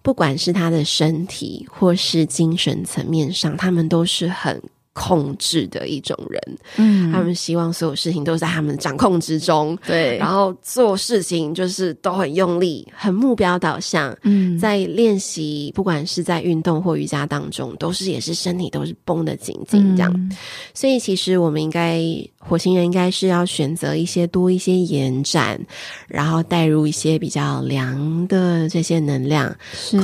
[0.00, 4.62] 不管是他的身体或是精神层面上，他们都是很。
[4.96, 20.32] 控制的一种人，嗯，他们希望所有事情都在他们掌控之中，对，然后做事情就是都很用力，很目标导向，嗯，在练习，不管是在运动或瑜伽当中，都是也是身体都是绷得紧紧这样，嗯，
[20.72, 22.02] 所以其实我们应该。
[22.48, 25.60] 火星人应该是要选择一些多一些延展，
[26.06, 29.52] 然后带入一些比较凉的这些能量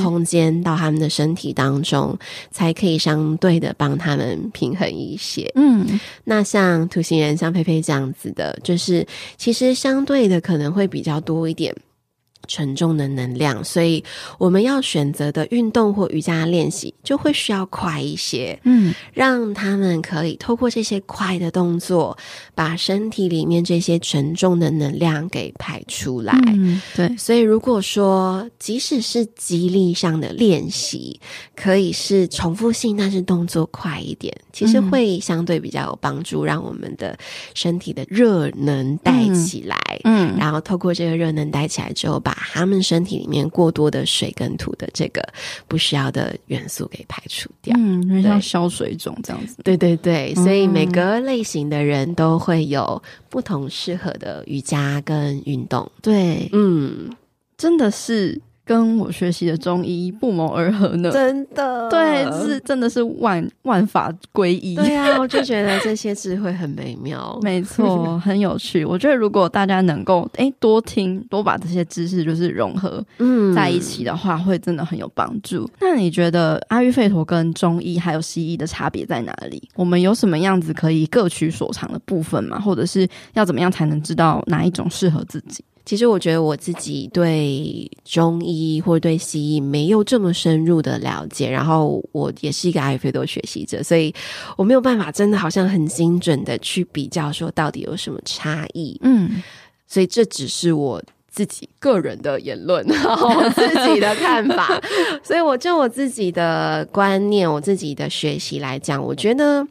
[0.03, 2.19] 空间到他们的身体当中，
[2.51, 5.51] 才可以相对的帮他们平衡一些。
[5.55, 9.05] 嗯，那像土星人，像佩佩这样子的，就是
[9.37, 11.75] 其实相对的可能会比较多一点。
[12.47, 14.03] 沉重的能量，所以
[14.37, 22.17] 我们要选择的运动或瑜伽练习就会需要快一些，嗯，让他们可以透过这些快的动作，
[22.53, 26.33] 把身体里面这些沉重的能量给排出来。
[26.47, 31.19] 嗯，对，所以如果说即使是肌力上的练习，
[31.55, 37.17] 可以是重复性，但是动作快一点，其实会相对比较有帮助，让我们的
[37.53, 45.21] 身体的热能带起来，嗯，然后透过这个热能带起来之后，把他们身体里面过多的水跟土的这个
[45.67, 49.57] 不需要的元素给排除掉，嗯，因为像消水肿这样子。
[49.63, 55.91] 对对对，所以每个类型的人都会有不同适合的瑜伽跟运动。
[56.01, 57.09] 对，嗯，
[57.57, 58.41] 真的是。
[58.73, 64.73] 跟我学习的中医不谋而合呢，真的，对，是真的是万万法归一。
[64.73, 68.83] 对啊，我就觉得这些智慧很美妙， 没错，很有趣。
[68.83, 75.69] 我觉得如果大家能够哎多听，多把这些知识就是融合嗯在一起的话，嗯、会真的很有帮助。
[75.79, 79.61] 那你觉得阿育吠陀跟中医还有西医的差别在哪里？
[79.75, 82.59] 我们有什么样子可以各取所长的部分吗？
[82.59, 85.63] 或者是要怎么样才能知道哪一种适合自己？
[85.85, 94.13] 其实我觉得我自己对中医或者对西医没有这么深入的了解，然后我也是一个阿育吠陀学习者，所以
[94.55, 98.97] 我没有办法真的好像很精准的去比较说到底有什么差异。
[99.03, 99.43] 嗯，
[99.85, 104.81] 所以这只是我自己个人的言论，然后我自己的看法。
[105.21, 109.67] 所以我就我自己的观念，我自己的学习来讲，我觉得。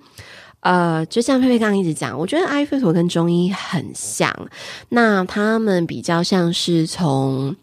[0.62, 4.34] 呃，就像佩佩刚刚一直讲，我觉得阿育吠陀跟中医很像，
[4.88, 7.54] 那他们比较像是从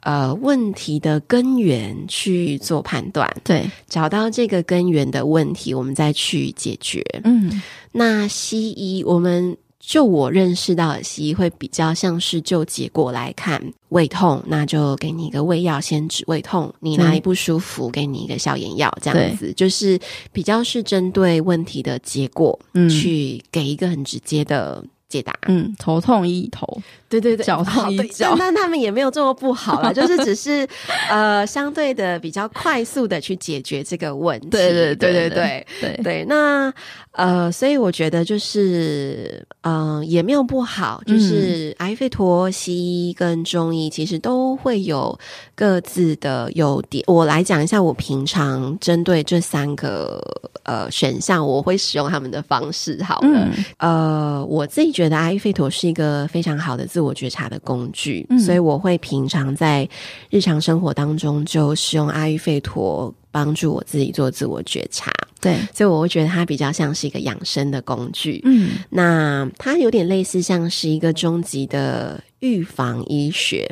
[0.00, 7.04] 呃问题的根源去做判断，对，找到这个根源的问题，我们再去解决。
[7.24, 9.56] 嗯，那西医我们。
[9.80, 19.52] 就我认识到的西医会比较像是就结果来看，胃痛，那就给你一个胃药先止胃痛，你哪里不舒服，给你一个消炎药，这样子。
[19.54, 19.98] 就是
[20.32, 25.38] 比较是针对问题的结果，嗯，去给一个很直接的解答。
[25.48, 26.80] 嗯，头痛医头。
[27.10, 30.64] 对对对，脚痛医脚，但他们也没有这么不好了， 就是只是
[31.10, 34.46] 呃，相对的比较快速的去解决这个问题。
[34.56, 36.24] 对对对对对对对。
[36.28, 36.72] 那
[37.10, 42.76] 呃，所以我觉得就是嗯、呃，也没有不好，就是阿育吠陀、西
[43.08, 45.18] 医跟中医其实都会有
[45.56, 47.02] 各自的优点。
[47.08, 50.22] 我来讲一下，我平常针对这三个
[50.62, 53.02] 呃选项，我会使用他们的方式。
[53.02, 53.48] 好了，
[53.78, 59.88] 嗯、呃，我自己觉得阿育吠陀是一个非常好的自我觉察的工具，嗯，所以我会平常在
[60.30, 65.12] 日常生活当中就使用阿育吠陀帮助我自己做自我觉察。
[65.40, 68.40] 对，所以我会觉得它比较像是一个养生的工具。
[68.44, 73.66] 嗯，那它有点类似像是一个终极的预防医学，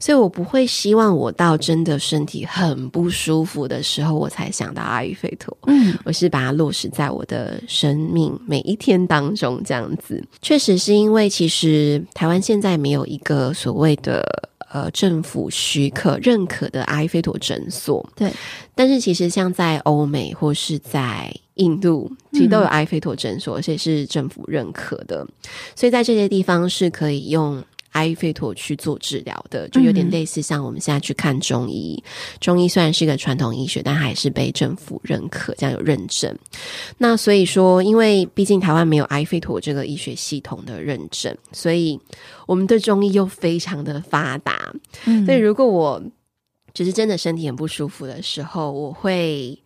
[0.00, 5.56] 所以我不会希望我到真的身体很不舒服的时候，我才想到阿育吠陀。
[5.66, 10.22] 嗯，我是把它落实在我的生命每一天当中，这样子。
[10.40, 14.24] 确实是因为其实台湾现在没有一个所谓的。
[14.72, 18.32] 呃，政府许可认可的阿育吠陀诊所，对。
[18.74, 25.26] 但是其实像在欧美或是在印度，其实都有阿育吠陀诊所，而且是政府认可的。
[25.76, 27.62] 所以在这些地方是可以用。
[27.92, 32.02] 阿育吠陀去做治疗的，就有点类似像我们现在去看中医。
[32.04, 36.36] 嗯、中医虽然是一个传统医学，但还是被政府认可，这样有认证。
[36.98, 41.98] 那所以说，因为毕竟台湾没有阿育吠陀这个医学系统的认证，所以
[42.46, 44.74] 我们对中医又非常的发达。
[45.06, 46.02] 嗯、所以如果我
[46.74, 49.58] 只是真的身体很不舒服的时候，我会。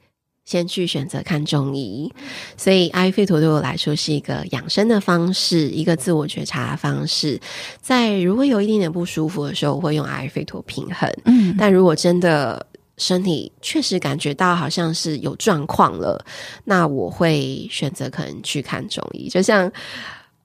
[0.46, 2.10] 先去选择看中医，
[2.56, 7.38] 所以阿育吠陀对我来说是一个养生的方式，一个自我觉察的方式。
[7.80, 11.12] 在如果有一点点不舒服的时候，我会用阿育吠陀平衡。
[11.24, 12.64] 嗯，但如果真的
[12.96, 16.24] 身体确实感觉到好像是有状况了，
[16.62, 19.28] 那我会选择可能去看中医。
[19.28, 19.70] 就像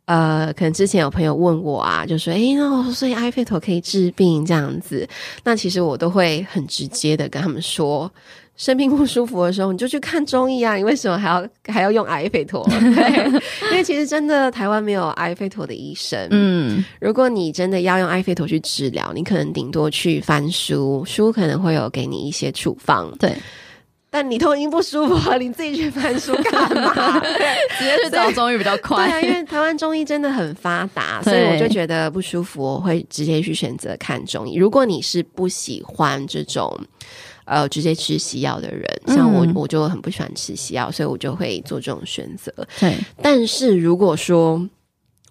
[0.05, 5.07] 呃，可能之前有朋友问我啊，就说：“诶，那所以阿育吠陀可以治病这样子？”
[5.45, 8.11] 那其实我都会很直接的跟他们说。
[8.57, 10.75] 生病不舒服的时候，你就去看中医啊！
[10.75, 12.63] 你为什么还要还要用阿育吠陀？
[12.69, 13.41] 对，
[13.71, 16.27] 因为其实真的台湾没有阿育吠陀的医生。
[16.29, 23.11] 嗯，如果你真的要用阿育吠陀去治疗，你可能顶多去翻书，书可能会有给你一些处方。
[23.17, 23.35] 对，
[24.11, 27.19] 但你都已经不舒服了，你自己去翻书干嘛？
[27.79, 29.07] 直接去找中医比较快。
[29.07, 34.55] 对啊，因为台湾中医真的很发达，所以我就觉得不舒服，我会直接去选择看中医。
[34.55, 36.79] 如果你是不喜欢这种。
[37.45, 42.53] 呃，直接吃西药的人，像我，我就很不喜欢吃西药，所以我就会做这种选择。
[42.79, 44.67] 对，但是如果说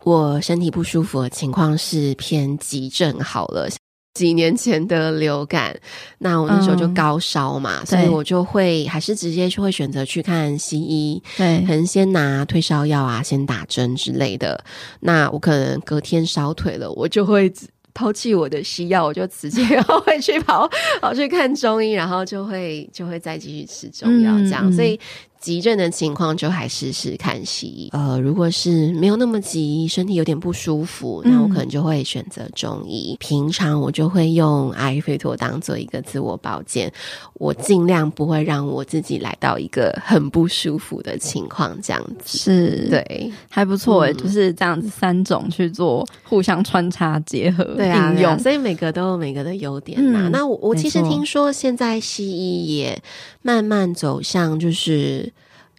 [0.04, 3.68] 我身体不舒服的情况是偏急症，好了，
[4.14, 5.78] 几年前的流感，
[6.18, 14.62] 那我那时候就高烧嘛，所以我就会还是直接就会选择去看西医，对，可能先拿退烧药啊，先打针之类的。
[15.00, 17.52] 那我可能隔天烧腿了，我就会。
[17.94, 20.68] 抛弃我的西药， 我就直接会去跑
[21.00, 24.98] 跑去看中医，然后就会就会再继续吃中药，这样，嗯嗯、所以。
[25.40, 27.88] 急症的情况就还是是看西医。
[27.92, 33.14] 呃，如果是没有那么急，身体有点不舒服，那我可能就会选择中医。
[33.14, 36.92] 嗯、平常我就会用阿育吠陀当做一个自我保健，
[37.34, 50.30] 我尽量不会让我自己来到一个很不舒服的情况，这样子是对，还不错诶、嗯、就是这样子三种去做互相穿插结合对啊，应用，所以每个都有每个的优点呐、嗯。
[50.30, 53.02] 那我我其实听说现在西医也
[53.40, 55.29] 慢慢走向就是。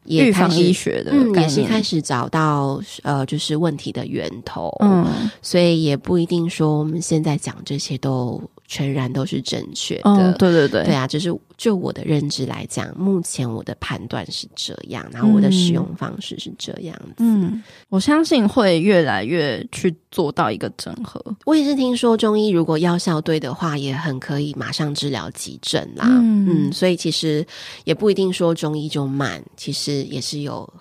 [0.06, 5.06] 预防医学的，嗯，也是开始找到呃，就是问题的源头，嗯，
[5.42, 8.42] 所以也不一定说我们现在讲这些都。
[8.72, 10.10] 全然都是正确的。
[10.10, 17.16] 哦，对对对，对啊，就是就我的认知来讲，目前我的判断是这样，然后我的使用方式是这样子。
[17.18, 21.22] 嗯，我相信会越来越去做到一个整合。
[21.44, 26.06] 我也是听说中医如果药效对的话，也很可以马上治疗急症啦。
[26.08, 27.46] 嗯，嗯，所以其实
[27.84, 30.74] 也不一定说中医就慢，其实也是有。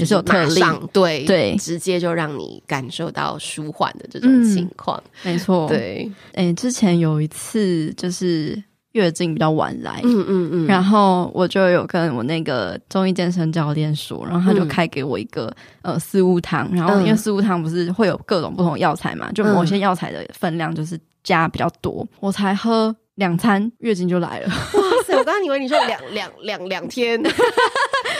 [0.00, 0.60] 也是有特例，
[0.92, 5.68] 对对，直接就让你感受到舒缓的这种情况，嗯、没错。
[5.68, 8.60] 对，哎、欸，之前有一次就是
[8.92, 15.46] 月经比较晚来，嗯嗯嗯，然后我就有跟我那个中医健身教练说，然后他就开给我一个、
[15.82, 24.48] 嗯、呃四物汤，然后因为四物汤不是会有各种不同药材嘛，就某些药材的分量就是加比较多，我才喝两餐月经就来了。
[24.48, 25.16] 哇塞！
[25.16, 27.20] 我刚刚以为你说两两两两天，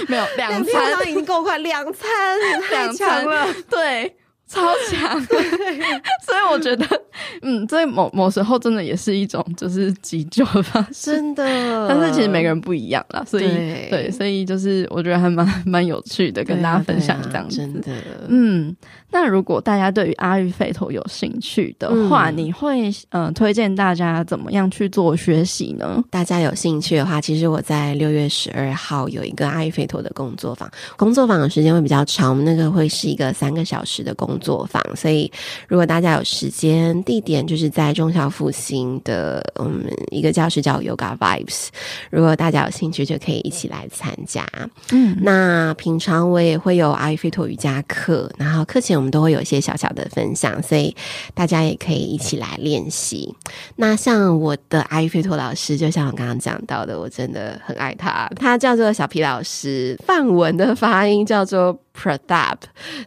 [0.09, 2.09] 没有两餐已经够快，两餐
[2.69, 4.17] 太强了，对。
[4.53, 4.61] 超
[4.91, 5.41] 强，对，
[6.27, 6.85] 所以我觉得，
[7.41, 11.89] 嗯，所以某某时候真的也是一种就是急救的方式，真的。
[11.89, 17.59] 但是其实每个人不一样啦，所以对，对，所以就是我觉得还蛮蛮有趣的，跟大家分享这样子。
[17.59, 17.93] 真的，
[18.27, 18.77] 嗯，
[19.11, 26.03] 那如果大家对于阿育吠陀有兴趣的话，嗯、你会呃推荐大家怎么样去做学习呢？
[26.11, 34.31] 大家有兴趣的话，其实我在六月十二号有一个阿育吠陀的工作坊，工作坊的时间会比较长，我们那个会是一个三个小时的工。
[34.41, 35.31] 作坊，所以
[35.69, 41.67] 如果大家有时间，地点就是在中孝复兴的嗯一个教室叫 Yoga Vibes。
[42.11, 44.47] 如果大家有兴趣，就可以一起来参加。
[44.93, 50.95] 嗯，那平常我也会有阿育吠陀瑜伽课，然后课前我们都会有一些小小的分享，所以
[51.33, 53.35] 大家也可以一起来练习。
[53.77, 61.81] 那像我的阿育吠陀老师，就像我刚刚讲到的，我真的很爱他，他叫做小皮老师，范文的发音叫做。
[62.01, 62.57] Pratap，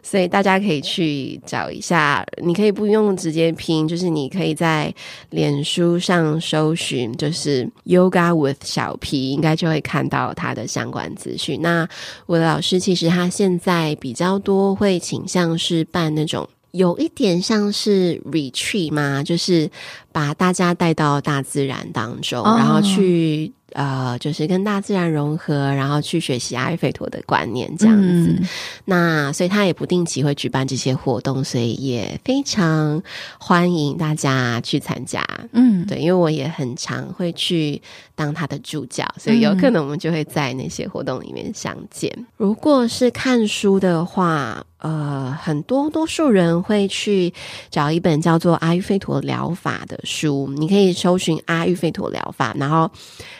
[0.04, 2.24] 所以大家可以去找一下。
[2.40, 4.94] 你可以不用直接拼，就是你可以在
[5.30, 11.60] 脸书上搜寻，就是 Yoga with 小皮，应该就会看到他的相关资讯。
[11.60, 11.88] 那
[12.26, 19.70] 我的老师其实他现在比较多会倾向是办那种有一点像是 retreat 嘛，就是
[20.12, 23.52] 把大家带到大自然当中，哦、然后去。
[23.74, 28.36] 呃，就是跟大自然融合，然后去学习阿育吠陀的观念这样子。
[28.38, 28.48] 嗯、
[28.84, 33.02] 那所以他也不定期会举办这些活动，所以也非常
[33.36, 35.26] 欢迎大家去参加。
[35.50, 37.82] 嗯，对，因为我也很常会去
[38.14, 42.08] 当他的助教，所以有可能我们就会在那些活动里面相见。
[42.16, 47.32] 嗯、如果是看书的话，呃，很多多数人会去
[47.70, 52.90] 找一本叫做《阿育吠陀疗法》的书，你可以搜寻“阿育吠陀疗法”，然后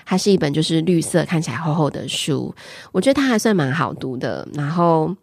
[0.06, 2.54] 它是一本就是绿色、看起来厚厚的书，
[2.92, 4.48] 我觉得它还算蛮好读的。
[4.54, 5.14] 然后，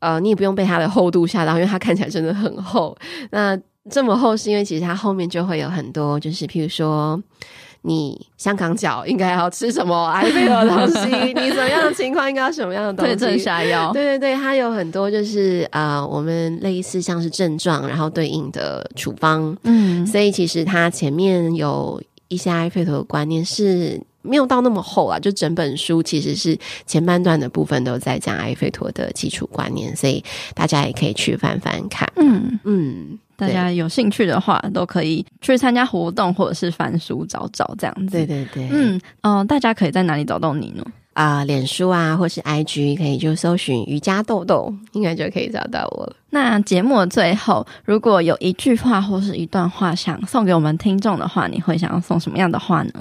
[0.00, 2.98] 呃，你也不用被它的厚度吓到，因为它看起来真的很厚。
[3.30, 3.56] 那
[3.88, 7.22] 这么厚是因为其实它后面就会有很多，就是譬如说。
[7.84, 11.32] 你香港脚应该要吃什么阿育吠陀的东西？
[11.34, 13.16] 你什么样的情况应该要什么样的东西？
[13.16, 13.92] 对症下药。
[13.92, 19.56] 对对对，它有很多就是呃，我们类似像是症状，然后对应的处方。
[19.64, 26.56] 嗯，所以其实它前面有一些阿育吠陀的观念是没有到那么厚啊，就整本书其实是
[26.86, 30.22] 前半段的部分都在讲阿育吠陀的基础观念，所以
[30.54, 32.10] 大家也可以去翻翻看。
[32.14, 33.18] 嗯嗯。
[33.46, 38.12] 嗯大家有兴趣的话，都可以去参加活动，或者是翻书找找这样子。
[38.12, 40.84] 对对对，嗯嗯、呃，大家可以在哪里找到你呢？
[41.14, 46.16] 啊、呃，脸书啊，或是 IG，可以就搜寻瑜伽豆豆，应该就可以找到我了。
[46.30, 52.92] 那节目的最后，如果有一句话或是一段话想送给我们听众的话，你会想要送什么样的话呢？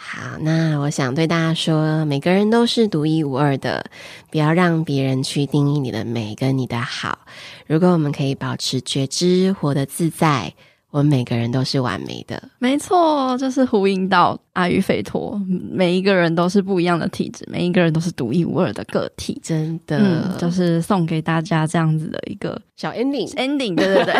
[0.00, 3.84] 好，那我想对大家说，每个人都是独一无二的，
[4.30, 7.18] 不要让别人去定义你的美跟你的好。
[7.66, 10.54] 如果我们可以保持觉知，活得自在。
[10.90, 15.38] 我们每个人都是完美的，没错，就是呼应到阿育吠陀，
[15.70, 24.14] 每一个人都是不一样的体质，每一个人都是独一无二的个体，真的，嗯，就是送给大家这样子的一个小 ending，ending，对对对。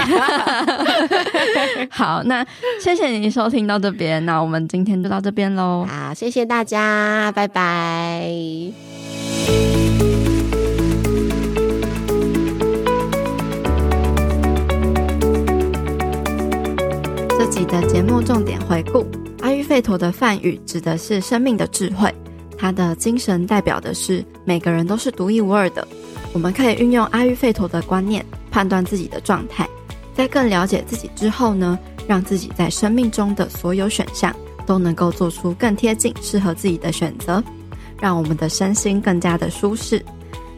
[1.91, 2.47] 好，那
[2.83, 5.87] 谢谢你收听到这边，那我们今天就到这边喽。
[5.89, 8.31] 好，谢谢大家，拜拜。
[17.51, 19.07] 集的节目重点回顾：
[19.41, 22.13] 阿育吠陀的梵语指的是生命的智慧，
[22.59, 25.87] 它的精神代表的是每个人都是独一无二的。
[26.35, 29.67] 我们可以运用阿育吠陀的观念判断自己的状态，
[30.15, 34.35] 在更了解自己之后呢，让自己在生命中的所有选项
[34.67, 37.43] 都能够做出更贴近适合自己的选择，
[37.99, 40.05] 让我们的身心更加的舒适。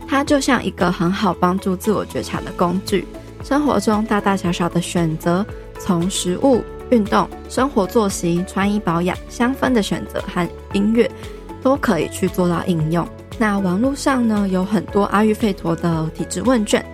[0.08, 3.06] 它就像一个很好帮助自我觉察的工具，
[3.44, 5.46] 生活中大大小小的选择。
[5.82, 11.10] 从食物、运动、生活作息、穿衣保养、香氛的选择和音乐，
[11.62, 13.06] 都可以去做到应用。
[13.38, 16.84] 那网络上呢，有很多阿育吠陀的体质问卷，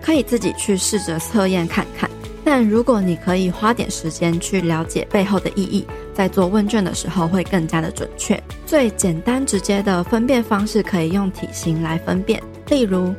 [0.00, 2.08] 可以自己去试着测验看看。
[2.44, 5.84] 但如果你可以花点时间去了解背后的意义，
[6.14, 8.40] 在做问卷的时候会更加的准确。
[8.64, 13.12] 最简单直接的分辨方式可以用体型来分辨，例如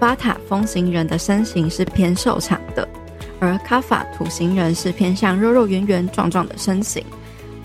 [0.00, 2.88] 巴塔风行人的身形是偏瘦长的。
[3.42, 7.04] 而卡法土型人是偏向肉肉圆圆壮壮的身形，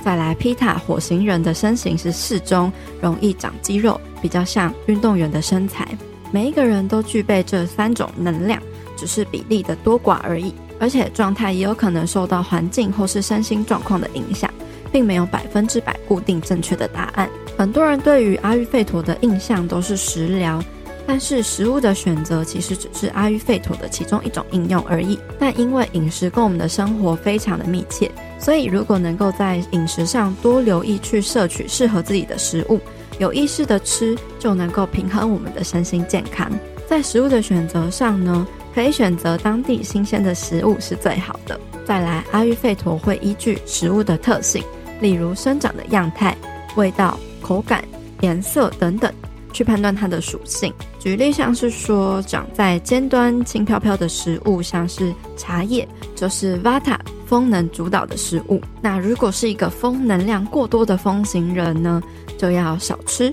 [0.04, 5.88] 再来，皮塔火星人的身形是适中，容易长肌肉，比较像运动员的身材。
[6.32, 8.60] 每一个人都具备这三种能量，
[8.96, 10.52] 只是比例的多寡而已。
[10.80, 14.52] 而且状态也有可能受到环境或是身心状况的影响，
[14.92, 17.30] 并没有百分之百固定正确的答案。
[17.56, 20.60] 很多人对于阿育吠陀的印象都是食疗。
[21.08, 25.18] 但是食物的选择其实只是阿育吠陀的其中一种应用而已。
[25.40, 32.82] 但因为饮食跟我们的生活非常的密切，所以如果能够在饮食上多留意去摄取适合自己的食物，
[33.20, 36.52] 有意识的吃，就能够平衡我们的身心健康。
[36.86, 38.46] 在食物的选择上呢，
[38.76, 41.58] 可以选择当地新鲜的食物是最好的。
[41.86, 44.62] 再来，阿育吠陀会依据食物的特性，
[45.00, 46.36] 例如生长的样态、
[46.76, 47.82] 味道、口感、
[48.20, 49.10] 颜色等等。
[49.54, 50.74] 去判断它的属性。
[51.00, 58.62] 举例像是说，长在尖端轻飘飘的食物，像是茶叶，就是 Vata 风能主导的食物。
[58.82, 62.02] 那如果是一个风能量过多的风型人呢，
[62.38, 63.32] 就要少吃。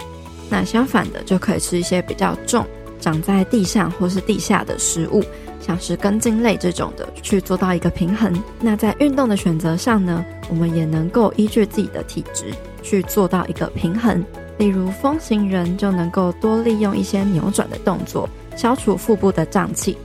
[0.51, 2.65] 那相反的，就可以吃一些比较重、
[3.01, 5.25] 长在地上或是地下的食物，
[5.59, 8.33] 像是根茎类这种的，去做到一个平衡。
[8.61, 12.53] 那在运动的选择上呢，我们也能够依据自己的体质
[12.83, 14.23] 去做到一个平衡。
[14.59, 19.97] 例如风型人就能够多利用一些扭转的动作，消除腹部的胀气、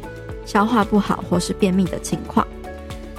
[0.46, 2.46] 消化不好或是便秘的情况。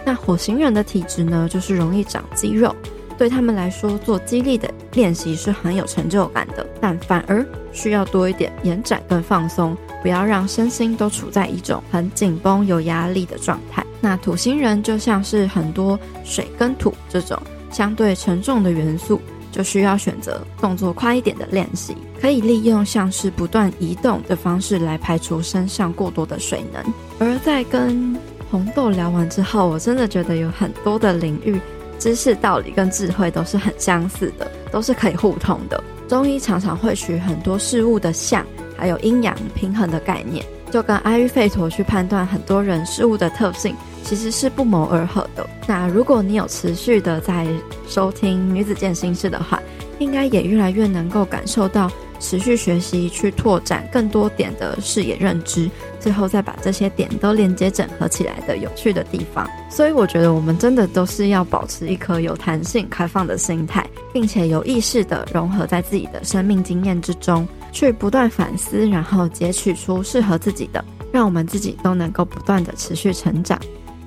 [0.04, 2.74] 那火星人的体质呢，就是容易长肌肉，
[3.16, 13.84] 对他们来说做肌力的练习是很有成就感的，但反而需要多一点延展跟放松，不要让身心都处在一种很紧绷、有压力的状态。
[14.00, 17.38] 那土星人就像是很多水跟土这种
[17.70, 19.20] 相对沉重的元素。
[19.50, 26.84] 就需要选择动作快一点的练习，可以利用像是不断移动的方式来排除身上过多的水能。
[27.18, 28.16] 而在跟
[28.50, 31.60] 红豆聊完之后，我真的觉得有很多的领域
[31.98, 35.82] 知识、道理跟智慧都是很相似的，都是可以互通的。
[36.08, 38.44] 中医常常会取很多事物的相，
[38.76, 43.76] 还有阴阳平衡的概念，就跟阿育吠陀去判断很多人事物的特性。
[44.02, 45.48] 其实是不谋而合的。
[45.66, 47.46] 那如果你有持续的在
[47.88, 49.60] 收听女子健心室的话，
[49.98, 55.70] 应该也越来越能够感受到持续学习去拓展更多点的视野认知，
[56.00, 59.48] 最后再把这些点都连接整合起来的有趣的地方。
[59.70, 73.60] 所以我觉得我们真的都是要保持一颗有弹性、开放的心态，并且有意识的融合在自己的生命经验之中，去不断反思，然后截取出适合自己的，让我们自己都能够不断的持续成长。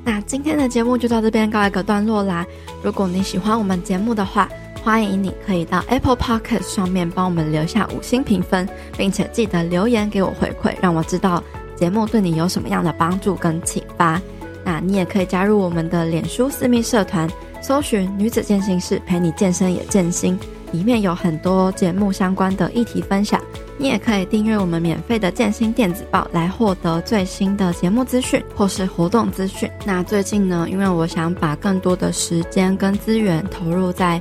[0.06, 2.46] 那今天的节目就到这边告一个段落啦。
[2.82, 4.50] 如果你喜欢我们节目的话，
[4.84, 11.42] 欢迎你可以到 Apple Podcast 上面帮我们留下五星评分，并且记得留言给我回馈，让我知道
[11.76, 14.22] 节目对你有什么样的帮助跟启发。
[14.66, 17.30] 那你也可以加入我们的脸书私密社团，
[17.62, 20.38] 搜寻“女子健身室”，陪你健身也健心。
[20.74, 23.40] 里面有很多节目相关的议题分享，
[23.78, 29.70] 你也可以订阅我们免费的建新电子报来获得最新的节目资讯或是活动资讯。
[29.86, 34.20] 那最近呢，因为我想把更多的时间跟资源投入在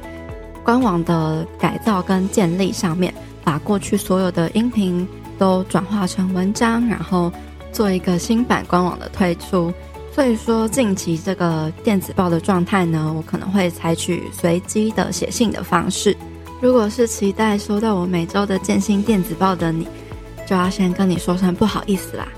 [0.62, 7.32] 官网的改造跟建立上面，把过去所有的音频都转化成文章，然后
[7.72, 9.72] 做一个新版官网的推出。
[10.14, 16.14] 所以说，近期这个电子报的状态呢，我可能会采取随机的写信的方式。
[16.62, 19.84] 如果是期待收到我每周的建新电子报的你，
[20.46, 22.28] 就要先跟你说声不好意思啦。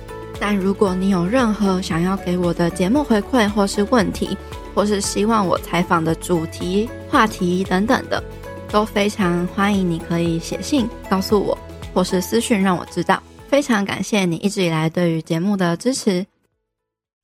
[0.41, 4.35] 但如果你有任何想要给我的节目回馈，或是问题，
[4.75, 8.25] 或是希望我采访的主题、话题等等的，
[8.71, 11.59] 都非常欢迎你可以写信告诉我，
[11.93, 13.23] 或是私讯让我知道。
[13.49, 16.25] 非常感谢你一直以来对于节目的支持。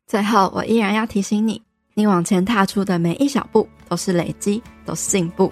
[0.07, 1.63] 最后，我依然要提醒你，
[1.95, 5.51] 你往前踏出的每一小步都是累积，都是进步。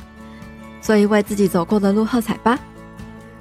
[0.81, 2.59] 所以为自己走过的路喝彩吧，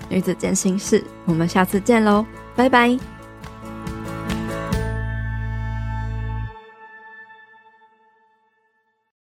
[0.09, 2.25] 女子健心事，我们下次见喽，
[2.55, 3.16] 拜拜。